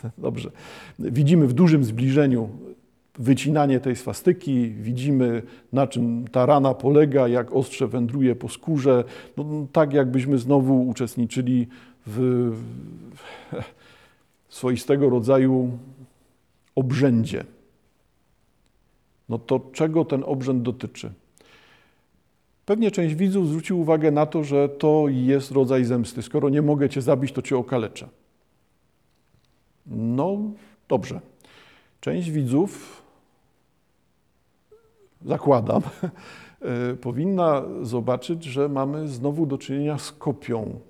dobrze. 0.18 0.50
Widzimy 0.98 1.46
w 1.46 1.52
dużym 1.52 1.84
zbliżeniu 1.84 2.48
wycinanie 3.18 3.80
tej 3.80 3.96
swastyki, 3.96 4.70
widzimy 4.70 5.42
na 5.72 5.86
czym 5.86 6.28
ta 6.28 6.46
rana 6.46 6.74
polega, 6.74 7.28
jak 7.28 7.52
ostrze 7.52 7.88
wędruje 7.88 8.36
po 8.36 8.48
skórze. 8.48 9.04
No, 9.36 9.44
tak 9.72 9.92
jakbyśmy 9.92 10.38
znowu 10.38 10.88
uczestniczyli 10.88 11.66
w 12.06 12.52
swoistego 14.54 15.10
rodzaju 15.10 15.78
obrzędzie. 16.74 17.44
No 19.28 19.38
to 19.38 19.60
czego 19.72 20.04
ten 20.04 20.24
obrzęd 20.26 20.62
dotyczy? 20.62 21.12
Pewnie 22.66 22.90
część 22.90 23.14
widzów 23.14 23.48
zwróci 23.48 23.74
uwagę 23.74 24.10
na 24.10 24.26
to, 24.26 24.44
że 24.44 24.68
to 24.68 25.04
jest 25.08 25.50
rodzaj 25.50 25.84
zemsty. 25.84 26.22
Skoro 26.22 26.48
nie 26.48 26.62
mogę 26.62 26.88
cię 26.88 27.02
zabić, 27.02 27.32
to 27.32 27.42
cię 27.42 27.56
okaleczę. 27.56 28.08
No 29.86 30.38
dobrze. 30.88 31.20
Część 32.00 32.30
widzów, 32.30 33.02
zakładam, 35.24 35.82
e, 36.60 36.94
powinna 36.94 37.62
zobaczyć, 37.82 38.44
że 38.44 38.68
mamy 38.68 39.08
znowu 39.08 39.46
do 39.46 39.58
czynienia 39.58 39.98
z 39.98 40.12
kopią. 40.12 40.80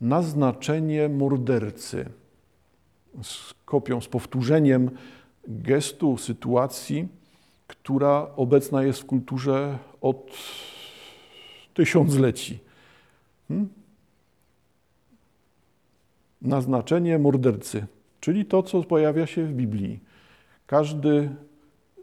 Naznaczenie 0.00 1.08
mordercy. 1.08 2.19
Z 3.22 3.54
kopią, 3.64 4.00
z 4.00 4.08
powtórzeniem 4.08 4.90
gestu, 5.48 6.16
sytuacji, 6.16 7.08
która 7.66 8.30
obecna 8.36 8.82
jest 8.82 9.00
w 9.00 9.06
kulturze 9.06 9.78
od 10.00 10.32
tysiącleci. 11.74 12.58
Hmm? 13.48 13.68
Naznaczenie 16.42 17.18
mordercy, 17.18 17.86
czyli 18.20 18.44
to, 18.44 18.62
co 18.62 18.82
pojawia 18.82 19.26
się 19.26 19.46
w 19.46 19.52
Biblii. 19.52 20.00
Każdy 20.66 21.30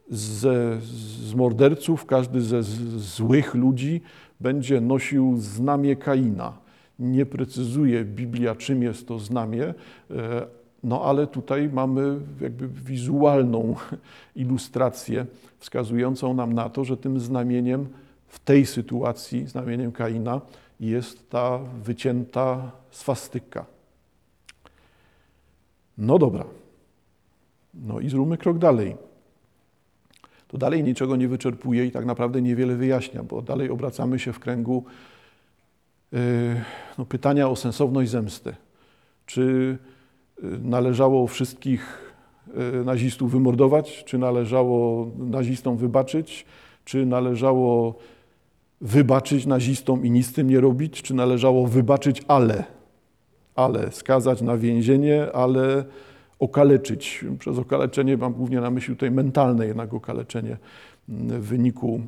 ze, 0.10 0.78
z 0.82 1.34
morderców, 1.34 2.06
każdy 2.06 2.42
ze 2.42 2.64
złych 2.98 3.56
ludzi 3.56 4.02
będzie 4.40 4.82
nosił 4.82 5.38
znamię 5.38 5.96
Kaina. 5.96 6.58
Nie 7.00 7.26
precyzuje 7.26 8.06
Biblia, 8.06 8.56
czym 8.56 8.84
jest 8.84 9.08
to 9.08 9.20
znamię, 9.20 9.74
e, 10.12 10.48
no 10.88 11.04
ale 11.04 11.28
tutaj 11.28 11.70
mamy 11.74 12.20
jakby 12.42 12.68
wizualną 12.68 13.76
ilustrację 14.36 15.26
wskazującą 15.60 16.34
nam 16.34 16.54
na 16.54 16.70
to, 16.70 16.84
że 16.84 16.98
tym 16.98 17.20
znamieniem 17.20 17.88
w 18.28 18.40
tej 18.40 18.66
sytuacji 18.66 19.48
znamieniem 19.48 19.92
Kaina 19.92 20.42
jest 20.80 21.30
ta 21.30 21.60
wycięta 21.84 22.72
swastyka. 22.92 23.66
No 25.98 26.20
dobra. 26.20 26.46
No 27.74 28.00
i 28.00 28.10
zróbmy 28.10 28.38
krok 28.38 28.58
dalej. 28.58 28.96
To 30.48 30.58
dalej 30.58 30.84
niczego 30.84 31.16
nie 31.16 31.28
wyczerpuje 31.28 31.86
i 31.86 31.92
tak 31.92 32.06
naprawdę 32.06 32.42
niewiele 32.42 32.76
wyjaśnia, 32.76 33.24
bo 33.24 33.42
dalej 33.42 33.70
obracamy 33.70 34.20
się 34.20 34.34
w 34.34 34.40
kręgu 34.40 34.86
yy, 36.12 36.20
no, 36.98 37.06
pytania 37.06 37.50
o 37.50 37.56
sensowność 37.56 38.12
zemsty. 38.12 38.56
Czy 39.26 39.78
należało 40.64 41.28
wszystkich 41.28 42.14
yy, 42.48 42.86
nazistów 42.86 43.32
wymordować? 43.32 44.04
Czy 44.06 44.18
należało 44.18 45.08
nazistom 45.18 45.78
wybaczyć? 45.78 46.46
Czy 46.86 47.06
należało 47.06 47.96
wybaczyć 48.82 49.46
nazistom 49.46 50.06
i 50.06 50.12
nic 50.12 50.28
z 50.28 50.34
tym 50.34 50.50
nie 50.50 50.62
robić, 50.62 51.02
czy 51.02 51.14
należało 51.14 51.68
wybaczyć, 51.68 52.24
ale, 52.28 52.64
ale 53.56 53.92
skazać 53.92 54.42
na 54.42 54.58
więzienie, 54.58 55.32
ale 55.34 55.86
okaleczyć. 56.40 57.26
Przez 57.40 57.58
okaleczenie 57.58 58.18
mam 58.18 58.34
głównie 58.34 58.62
na 58.62 58.72
myśli 58.72 58.96
tutaj 58.96 59.12
mentalne 59.12 59.68
jednak 59.68 59.94
okaleczenie 59.94 60.58
w 61.08 61.48
wyniku 61.48 62.02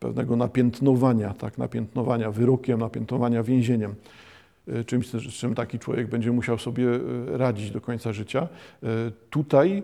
pewnego 0.00 0.36
napiętnowania, 0.36 1.34
tak, 1.34 1.58
napiętnowania 1.58 2.30
wyrokiem, 2.30 2.80
napiętnowania 2.80 3.42
więzieniem. 3.42 3.94
E, 4.68 4.84
czymś, 4.84 5.08
z 5.08 5.32
czym 5.32 5.54
taki 5.54 5.78
człowiek 5.78 6.08
będzie 6.08 6.32
musiał 6.32 6.58
sobie 6.58 6.88
e, 6.88 7.38
radzić 7.38 7.70
do 7.70 7.80
końca 7.80 8.12
życia. 8.12 8.48
E, 8.82 8.86
tutaj 9.30 9.82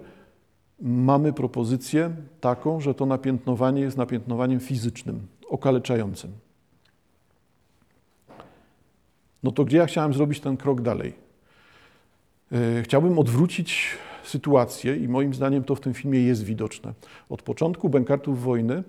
mamy 0.81 1.33
propozycję 1.33 2.11
taką, 2.41 2.81
że 2.81 2.95
to 2.95 3.07
napiętnowanie 3.07 3.81
jest 3.81 3.97
napiętnowaniem 3.97 4.61
fizycznym 4.61 5.27
okaleczającym. 5.49 6.33
No 9.43 9.51
to 9.53 9.65
gdzie 9.65 9.77
ja 9.77 9.87
chciałem 9.87 10.15
zrobić 10.15 10.41
ten 10.41 10.57
krok 10.57 10.81
dalej? 10.81 11.31
Chciałbym 12.83 13.19
odwrócić 13.19 13.99
sytuację 14.25 14.97
i 14.97 15.09
moim 15.09 15.35
zdaniem 15.35 15.65
to 15.65 15.75
w 15.75 15.81
tym 15.81 15.95
filmie 15.95 16.23
jest 16.23 16.45
widoczne. 16.45 16.95
Od 17.29 17.43
początku 17.43 17.89
Bękartów 17.89 18.43
Wojny 18.43 18.83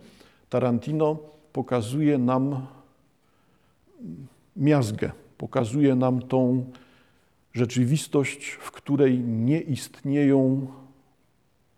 Tarantino 0.50 1.18
pokazuje 1.54 2.18
nam 2.18 2.68
miazgę, 4.56 5.12
pokazuje 5.42 5.96
nam 5.96 6.22
tą 6.22 6.66
rzeczywistość, 7.54 8.52
w 8.52 8.72
której 8.72 9.20
nie 9.20 9.60
istnieją 9.60 10.68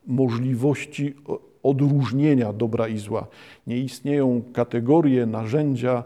możliwości 0.08 1.16
odróżnienia 1.64 2.54
dobra 2.54 2.88
i 2.88 2.98
zła. 2.98 3.28
Nie 3.68 3.78
istnieją 3.78 4.42
kategorie, 4.54 5.26
narzędzia, 5.26 6.04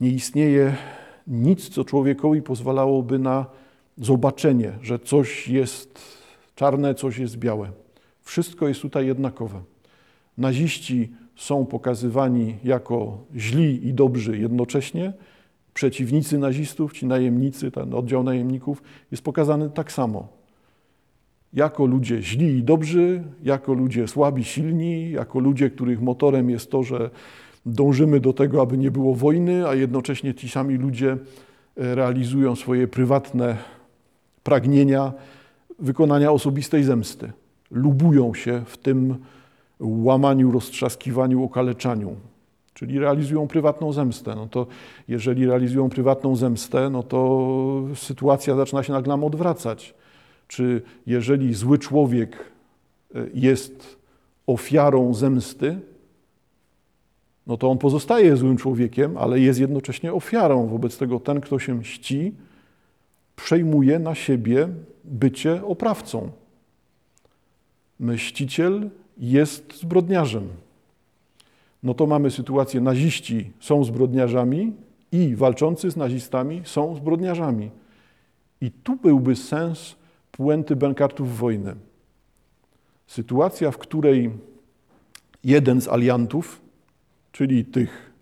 nie 0.00 0.08
istnieje 0.08 0.76
nic, 1.26 1.68
co 1.68 1.84
człowiekowi 1.84 2.42
pozwalałoby 2.42 3.18
na 3.18 3.46
zobaczenie, 3.98 4.72
że 4.82 4.98
coś 4.98 5.48
jest 5.48 5.98
czarne, 6.54 6.94
coś 6.94 7.18
jest 7.18 7.36
białe. 7.36 7.70
Wszystko 8.22 8.68
jest 8.68 8.80
tutaj 8.80 9.06
jednakowe. 9.06 9.62
Naziści 10.38 11.12
są 11.36 11.66
pokazywani 11.66 12.56
jako 12.64 13.18
źli 13.36 13.86
i 13.88 13.94
dobrzy 13.94 14.38
jednocześnie. 14.38 15.12
Przeciwnicy 15.74 16.38
nazistów, 16.38 16.92
ci 16.92 17.06
najemnicy, 17.06 17.70
ten 17.70 17.94
oddział 17.94 18.22
najemników 18.22 18.82
jest 19.10 19.22
pokazany 19.22 19.70
tak 19.70 19.92
samo 19.92 20.28
jako 21.54 21.86
ludzie 21.86 22.22
źli 22.22 22.46
i 22.46 22.62
dobrzy, 22.62 23.22
jako 23.42 23.74
ludzie 23.74 24.08
słabi, 24.08 24.44
silni, 24.44 25.10
jako 25.10 25.38
ludzie, 25.40 25.70
których 25.70 26.00
motorem 26.00 26.50
jest 26.50 26.70
to, 26.70 26.82
że 26.82 27.10
dążymy 27.66 28.20
do 28.20 28.32
tego, 28.32 28.62
aby 28.62 28.78
nie 28.78 28.90
było 28.90 29.14
wojny, 29.14 29.68
a 29.68 29.74
jednocześnie 29.74 30.34
ci 30.34 30.48
sami 30.48 30.74
ludzie 30.74 31.12
e, 31.12 31.94
realizują 31.94 32.56
swoje 32.56 32.88
prywatne 32.88 33.56
pragnienia 34.42 35.12
wykonania 35.78 36.32
osobistej 36.32 36.84
zemsty. 36.84 37.32
Lubują 37.70 38.34
się 38.34 38.62
w 38.66 38.76
tym 38.76 39.16
łamaniu, 39.80 40.52
roztrzaskiwaniu, 40.52 41.44
okaleczaniu. 41.44 42.16
Czyli 42.74 42.98
realizują 42.98 43.48
prywatną 43.48 43.92
zemstę. 43.92 44.34
No 44.34 44.46
to 44.46 44.66
jeżeli 45.08 45.46
realizują 45.46 45.88
prywatną 45.88 46.36
zemstę, 46.36 46.90
no 46.90 47.02
to 47.02 47.40
sytuacja 47.94 48.56
zaczyna 48.56 48.82
się 48.82 48.92
nagle 48.92 49.08
nam 49.08 49.24
odwracać 49.24 49.94
czy 50.48 50.82
jeżeli 51.06 51.54
zły 51.54 51.78
człowiek 51.78 52.36
e, 53.14 53.26
jest 53.34 53.96
ofiarą 54.46 55.14
zemsty, 55.14 55.78
no 57.46 57.56
to 57.56 57.70
on 57.70 57.78
pozostaje 57.78 58.36
złym 58.36 58.56
człowiekiem, 58.56 59.16
ale 59.16 59.40
jest 59.40 59.60
jednocześnie 59.60 60.12
ofiarą. 60.12 60.66
Wobec 60.66 60.98
tego 60.98 61.20
ten, 61.20 61.40
kto 61.40 61.58
się 61.58 61.74
mści, 61.74 62.34
przejmuje 63.36 63.98
na 63.98 64.14
siebie 64.14 64.68
bycie 65.04 65.64
oprawcą. 65.64 66.30
Mściciel 68.00 68.90
jest 69.18 69.80
zbrodniarzem. 69.80 70.48
No 71.84 71.94
to 71.94 72.06
mamy 72.06 72.30
sytuację, 72.30 72.80
naziści 72.80 73.50
są 73.60 73.84
zbrodniarzami 73.84 74.72
i 75.12 75.36
walczący 75.36 75.90
z 75.90 75.96
nazistami 75.96 76.62
są 76.64 76.96
zbrodniarzami. 76.96 77.70
I 78.60 78.70
tu 78.70 78.96
byłby 78.96 79.36
sens 79.36 79.96
puenty 80.32 80.76
Benkartów 80.76 81.38
wojny. 81.38 81.74
Sytuacja, 83.06 83.70
w 83.70 83.78
której 83.78 84.30
jeden 85.44 85.80
z 85.80 85.88
aliantów, 85.88 86.60
czyli 87.32 87.64
tych, 87.64 88.12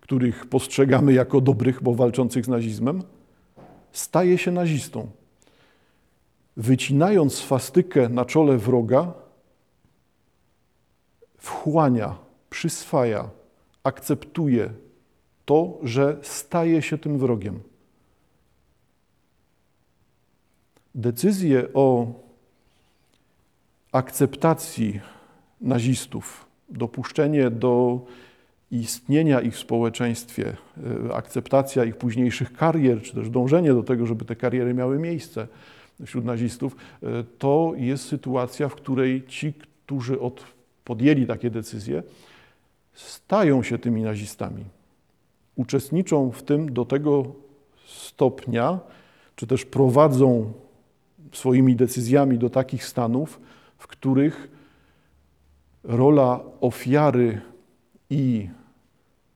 których 0.00 0.46
postrzegamy 0.46 1.12
jako 1.12 1.40
dobrych, 1.40 1.82
bo 1.82 1.94
walczących 1.94 2.44
z 2.44 2.48
nazizmem, 2.48 3.02
staje 3.92 4.38
się 4.38 4.50
nazistą. 4.50 5.10
Wycinając 6.56 7.34
swastykę 7.34 8.08
na 8.08 8.24
czole 8.24 8.58
wroga, 8.58 9.12
wchłania, 11.38 12.25
przyswaja, 12.56 13.30
akceptuje 13.84 14.70
to, 15.44 15.78
że 15.82 16.16
staje 16.22 16.82
się 16.82 16.98
tym 16.98 17.18
wrogiem. 17.18 17.60
Decyzję 20.94 21.68
o 21.74 22.12
akceptacji 23.92 25.00
nazistów, 25.60 26.46
dopuszczenie 26.68 27.50
do 27.50 28.00
istnienia 28.70 29.40
ich 29.40 29.54
w 29.54 29.58
społeczeństwie, 29.58 30.56
e, 31.08 31.14
akceptacja 31.14 31.84
ich 31.84 31.96
późniejszych 31.96 32.52
karier, 32.52 33.02
czy 33.02 33.14
też 33.14 33.30
dążenie 33.30 33.74
do 33.74 33.82
tego, 33.82 34.06
żeby 34.06 34.24
te 34.24 34.36
kariery 34.36 34.74
miały 34.74 34.98
miejsce 34.98 35.48
wśród 36.06 36.24
nazistów, 36.24 36.76
e, 37.02 37.24
to 37.38 37.72
jest 37.76 38.08
sytuacja, 38.08 38.68
w 38.68 38.74
której 38.74 39.26
ci, 39.26 39.52
którzy 39.52 40.20
od, 40.20 40.44
podjęli 40.84 41.26
takie 41.26 41.50
decyzje, 41.50 42.02
stają 42.96 43.62
się 43.62 43.78
tymi 43.78 44.02
nazistami. 44.02 44.64
Uczestniczą 45.56 46.30
w 46.30 46.42
tym 46.42 46.72
do 46.72 46.84
tego 46.84 47.24
stopnia, 47.86 48.80
czy 49.36 49.46
też 49.46 49.64
prowadzą 49.64 50.52
swoimi 51.32 51.76
decyzjami 51.76 52.38
do 52.38 52.50
takich 52.50 52.84
stanów, 52.84 53.40
w 53.78 53.86
których 53.86 54.48
rola 55.84 56.40
ofiary 56.60 57.40
i 58.10 58.48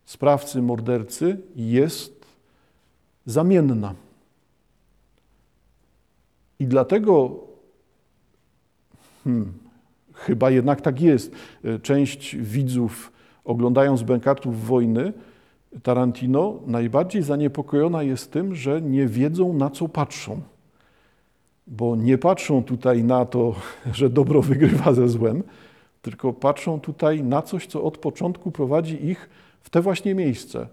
sprawcy, 0.04 0.62
mordercy 0.62 1.40
jest 1.56 2.26
zamienna. 3.26 3.94
I 6.58 6.66
dlatego 6.66 7.40
hmm, 9.24 9.52
chyba 10.14 10.50
jednak 10.50 10.80
tak 10.80 11.00
jest. 11.00 11.32
Część 11.82 12.36
widzów, 12.36 13.12
oglądając 13.44 14.02
Bękartów 14.02 14.66
wojny, 14.66 15.12
Tarantino 15.82 16.54
najbardziej 16.66 17.22
zaniepokojona 17.22 18.02
jest 18.02 18.32
tym, 18.32 18.54
że 18.54 18.82
nie 18.82 19.06
wiedzą 19.06 19.52
na 19.52 19.70
co 19.70 19.88
patrzą. 19.88 20.40
Bo 21.66 21.96
nie 21.96 22.18
patrzą 22.18 22.64
tutaj 22.64 23.04
na 23.04 23.24
to, 23.26 23.54
że 23.92 24.10
dobro 24.10 24.42
wygrywa 24.42 24.92
ze 24.92 25.08
złem, 25.08 25.42
tylko 26.02 26.32
patrzą 26.32 26.80
tutaj 26.80 27.22
na 27.22 27.42
coś, 27.42 27.66
co 27.66 27.82
od 27.82 27.98
początku 27.98 28.50
prowadzi 28.50 29.06
ich 29.06 29.28
w 29.60 29.70
te 29.70 29.80
właśnie 29.80 30.14
miejsce. 30.14 30.66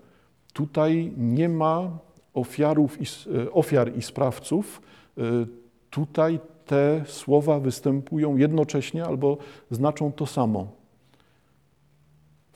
Tutaj 0.53 1.13
nie 1.17 1.49
ma 1.49 1.89
ofiarów 2.34 3.01
i, 3.01 3.06
e, 3.39 3.51
ofiar 3.51 3.97
i 3.97 4.01
sprawców. 4.01 4.82
E, 5.17 5.21
tutaj 5.89 6.39
te 6.65 7.03
słowa 7.08 7.60
występują 7.60 8.38
jednocześnie 8.38 9.06
albo 9.06 9.38
znaczą 9.71 10.12
to 10.12 10.25
samo. 10.25 10.77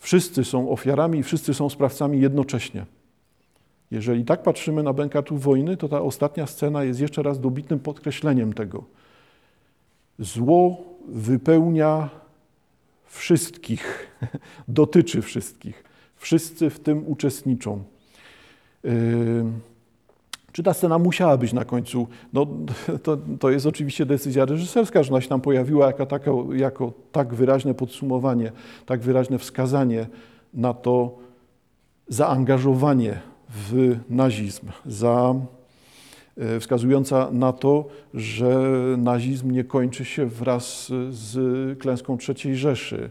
Wszyscy 0.02 0.44
są 0.44 0.70
ofiarami, 0.70 1.24
wszyscy 1.24 1.54
są 1.54 1.70
sprawcami 1.70 2.22
jednocześnie. 2.22 2.86
Jeżeli 3.92 4.26
tak 4.26 4.44
patrzymy 4.44 4.84
na 4.84 4.94
Bękatów 4.94 5.44
wojny, 5.44 5.78
to 5.78 5.90
ta 5.90 6.02
ostatnia 6.02 6.48
scena 6.48 6.84
jest 6.84 7.00
jeszcze 7.00 7.24
raz 7.24 7.40
dobitnym 7.40 7.80
podkreśleniem 7.80 8.54
tego. 8.54 8.84
Zło 10.20 10.84
wypełnia 11.08 12.10
wszystkich, 13.06 14.08
dotyczy 14.68 15.22
wszystkich. 15.22 15.84
Wszyscy 16.16 16.70
w 16.70 16.80
tym 16.80 17.08
uczestniczą. 17.08 17.84
Yy, 18.84 18.92
czy 20.52 20.64
ta 20.64 20.74
scena 20.74 21.00
musiała 21.00 21.38
być 21.38 21.54
na 21.54 21.66
końcu? 21.66 22.08
No, 22.34 22.48
to, 23.04 23.18
to 23.40 23.50
jest 23.50 23.66
oczywiście 23.66 24.06
decyzja 24.06 24.46
reżyserska, 24.46 25.04
że 25.04 25.12
ona 25.12 25.22
się 25.22 25.30
tam 25.30 25.42
pojawiła 25.42 25.88
jako, 25.88 26.06
taka, 26.06 26.32
jako 26.54 26.94
tak 27.12 27.34
wyraźne 27.34 27.74
podsumowanie, 27.74 28.52
tak 28.86 29.00
wyraźne 29.00 29.38
wskazanie 29.38 30.08
na 30.54 30.74
to 30.74 31.18
zaangażowanie 32.08 33.20
w 33.50 34.00
nazizm, 34.10 34.68
za, 34.86 35.36
e, 36.38 36.60
wskazująca 36.60 37.30
na 37.32 37.54
to, 37.54 37.88
że 38.14 38.76
nazizm 38.98 39.52
nie 39.52 39.64
kończy 39.64 40.06
się 40.06 40.26
wraz 40.26 40.92
z 41.10 41.80
klęską 41.80 42.18
III 42.46 42.56
Rzeszy, 42.56 43.10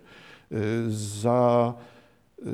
e, 0.52 0.56
za 0.88 1.74
e, 2.38 2.44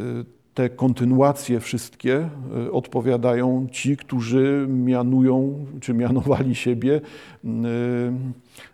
te 0.56 0.70
kontynuacje 0.70 1.60
wszystkie 1.60 2.28
odpowiadają 2.72 3.66
ci, 3.72 3.96
którzy 3.96 4.66
mianują, 4.68 5.66
czy 5.80 5.94
mianowali 5.94 6.54
siebie 6.54 7.00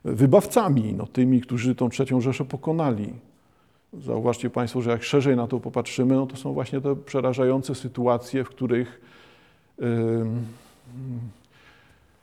wybawcami, 0.05 0.95
no, 0.95 1.07
tymi, 1.07 1.41
którzy 1.41 1.75
tą 1.75 1.89
trzecią 1.89 2.21
Rzeszę 2.21 2.45
pokonali. 2.45 3.13
Zauważcie 3.93 4.51
Państwo, 4.51 4.83
że 4.83 4.91
jak 4.91 5.03
szerzej 5.03 5.37
na 5.37 5.47
to 5.47 5.61
popatrzymy, 5.61 6.15
no 6.15 6.27
to 6.27 6.37
są 6.37 6.53
właśnie 6.53 6.81
te 6.81 6.97
przerażające 6.97 7.75
sytuacje, 7.75 8.45
w 8.45 8.49
których 8.49 9.01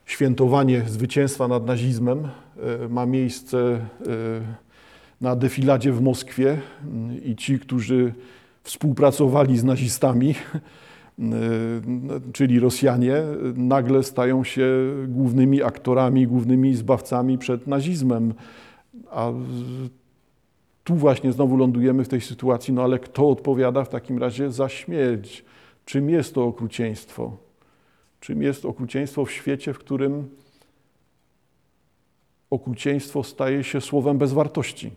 świętowanie 0.05 0.83
zwycięstwa 0.87 1.47
nad 1.47 1.65
nazizmem 1.65 2.27
yy, 2.79 2.89
ma 2.89 3.05
miejsce 3.05 3.79
na 5.21 5.35
defiladzie 5.35 5.91
w 5.91 6.01
Moskwie 6.01 6.61
i 7.25 7.35
ci, 7.35 7.59
którzy 7.59 8.13
współpracowali 8.63 9.57
z 9.57 9.63
nazistami, 9.63 10.35
czyli 12.33 12.59
Rosjanie, 12.59 13.15
nagle 13.55 14.03
stają 14.03 14.43
się 14.43 14.67
głównymi 15.07 15.63
aktorami, 15.63 16.27
głównymi 16.27 16.75
zbawcami 16.75 17.37
przed 17.37 17.67
nazizmem. 17.67 18.33
A 19.11 19.31
tu 20.83 20.95
właśnie 20.95 21.31
znowu 21.31 21.57
lądujemy 21.57 22.03
w 22.03 22.07
tej 22.07 22.21
sytuacji, 22.21 22.73
no 22.73 22.83
ale 22.83 22.99
kto 22.99 23.29
odpowiada 23.29 23.83
w 23.83 23.89
takim 23.89 24.17
razie 24.17 24.51
za 24.51 24.69
śmierć? 24.69 25.45
Czym 25.85 26.09
jest 26.09 26.35
to 26.35 26.45
okrucieństwo? 26.45 27.37
Czym 28.19 28.41
jest 28.41 28.65
okrucieństwo 28.65 29.25
w 29.25 29.31
świecie, 29.31 29.73
w 29.73 29.79
którym 29.79 30.29
okrucieństwo 32.49 33.23
staje 33.23 33.63
się 33.63 33.81
słowem 33.81 34.17
bez 34.17 34.33
wartości? 34.33 34.91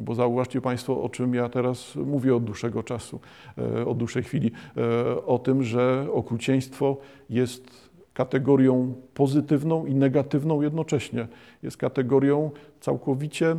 Bo 0.00 0.14
zauważcie 0.14 0.60
Państwo, 0.60 1.02
o 1.02 1.08
czym 1.08 1.34
ja 1.34 1.48
teraz 1.48 1.96
mówię 1.96 2.36
od 2.36 2.44
dłuższego 2.44 2.82
czasu, 2.82 3.20
e, 3.58 3.86
od 3.86 3.98
dłuższej 3.98 4.22
chwili, 4.22 4.50
e, 4.76 5.26
o 5.26 5.38
tym, 5.38 5.62
że 5.62 6.06
okrucieństwo 6.12 6.96
jest 7.30 7.88
kategorią 8.14 8.94
pozytywną 9.14 9.86
i 9.86 9.94
negatywną 9.94 10.62
jednocześnie. 10.62 11.28
Jest 11.62 11.76
kategorią 11.76 12.50
całkowicie 12.80 13.56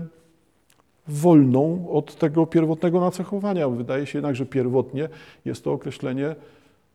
wolną 1.07 1.89
od 1.89 2.15
tego 2.15 2.45
pierwotnego 2.45 2.99
nacechowania. 2.99 3.69
Wydaje 3.69 4.05
się 4.05 4.17
jednak, 4.17 4.35
że 4.35 4.45
pierwotnie 4.45 5.09
jest 5.45 5.63
to 5.63 5.73
określenie 5.73 6.35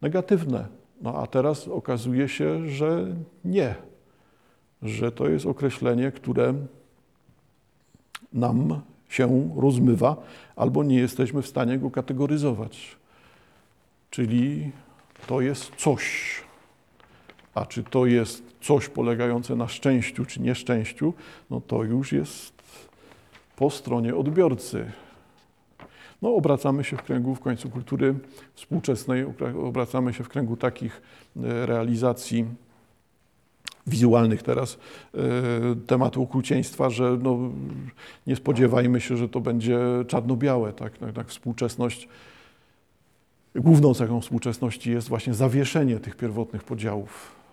negatywne. 0.02 0.66
No 1.02 1.14
a 1.14 1.26
teraz 1.26 1.68
okazuje 1.68 2.28
się, 2.28 2.68
że 2.68 3.07
nie, 3.44 3.74
że 4.83 5.12
to 5.12 5.28
jest 5.28 5.46
określenie, 5.46 6.12
które 6.12 6.54
nam 8.33 8.80
się 9.14 9.50
rozmywa, 9.57 10.16
albo 10.57 10.85
nie 10.85 10.98
jesteśmy 10.98 11.42
w 11.42 11.46
stanie 11.46 11.79
go 11.79 11.90
kategoryzować. 11.90 12.96
Czyli 14.11 14.70
to 15.27 15.40
jest 15.40 15.72
coś. 15.77 16.35
A 17.55 17.66
czy 17.66 17.85
to 17.85 18.07
jest 18.07 18.42
coś 18.61 18.88
polegające 18.88 19.57
na 19.57 19.68
szczęściu 19.68 20.24
czy 20.24 20.40
nieszczęściu, 20.40 21.14
no 21.50 21.61
to 21.61 21.85
już 21.85 22.12
jest 22.12 22.53
po 23.57 23.70
stronie 23.70 24.16
odbiorcy. 24.16 24.92
No, 26.22 26.35
obracamy 26.35 26.85
się 26.85 26.96
w 26.96 27.03
kręgu 27.03 27.35
w 27.35 27.40
końcu 27.40 27.70
kultury 27.70 28.14
współczesnej, 28.55 29.24
obracamy 29.62 30.12
się 30.14 30.24
w 30.24 30.29
kręgu 30.29 30.57
takich 30.57 31.03
e, 31.37 31.66
realizacji 31.66 32.46
wizualnych 33.86 34.42
teraz 34.42 34.78
e, 35.14 35.18
tematu 35.86 36.22
okrucieństwa, 36.22 36.90
że 36.90 37.18
no, 37.22 37.38
nie 38.26 38.37
spodziewajmy 38.37 39.00
się, 39.00 39.16
że 39.16 39.28
to 39.28 39.40
będzie 39.40 39.78
czarno-białe. 40.08 40.72
Tak? 40.72 40.98
Tak, 40.98 41.12
tak 41.12 41.28
współczesność, 41.28 42.08
główną 43.54 43.94
cechą 43.94 44.20
współczesności 44.20 44.90
jest 44.90 45.08
właśnie 45.08 45.35
zawieszenie 45.35 46.00
tych 46.00 46.16
pierwotnych 46.16 46.64
podziałów. 46.64 47.43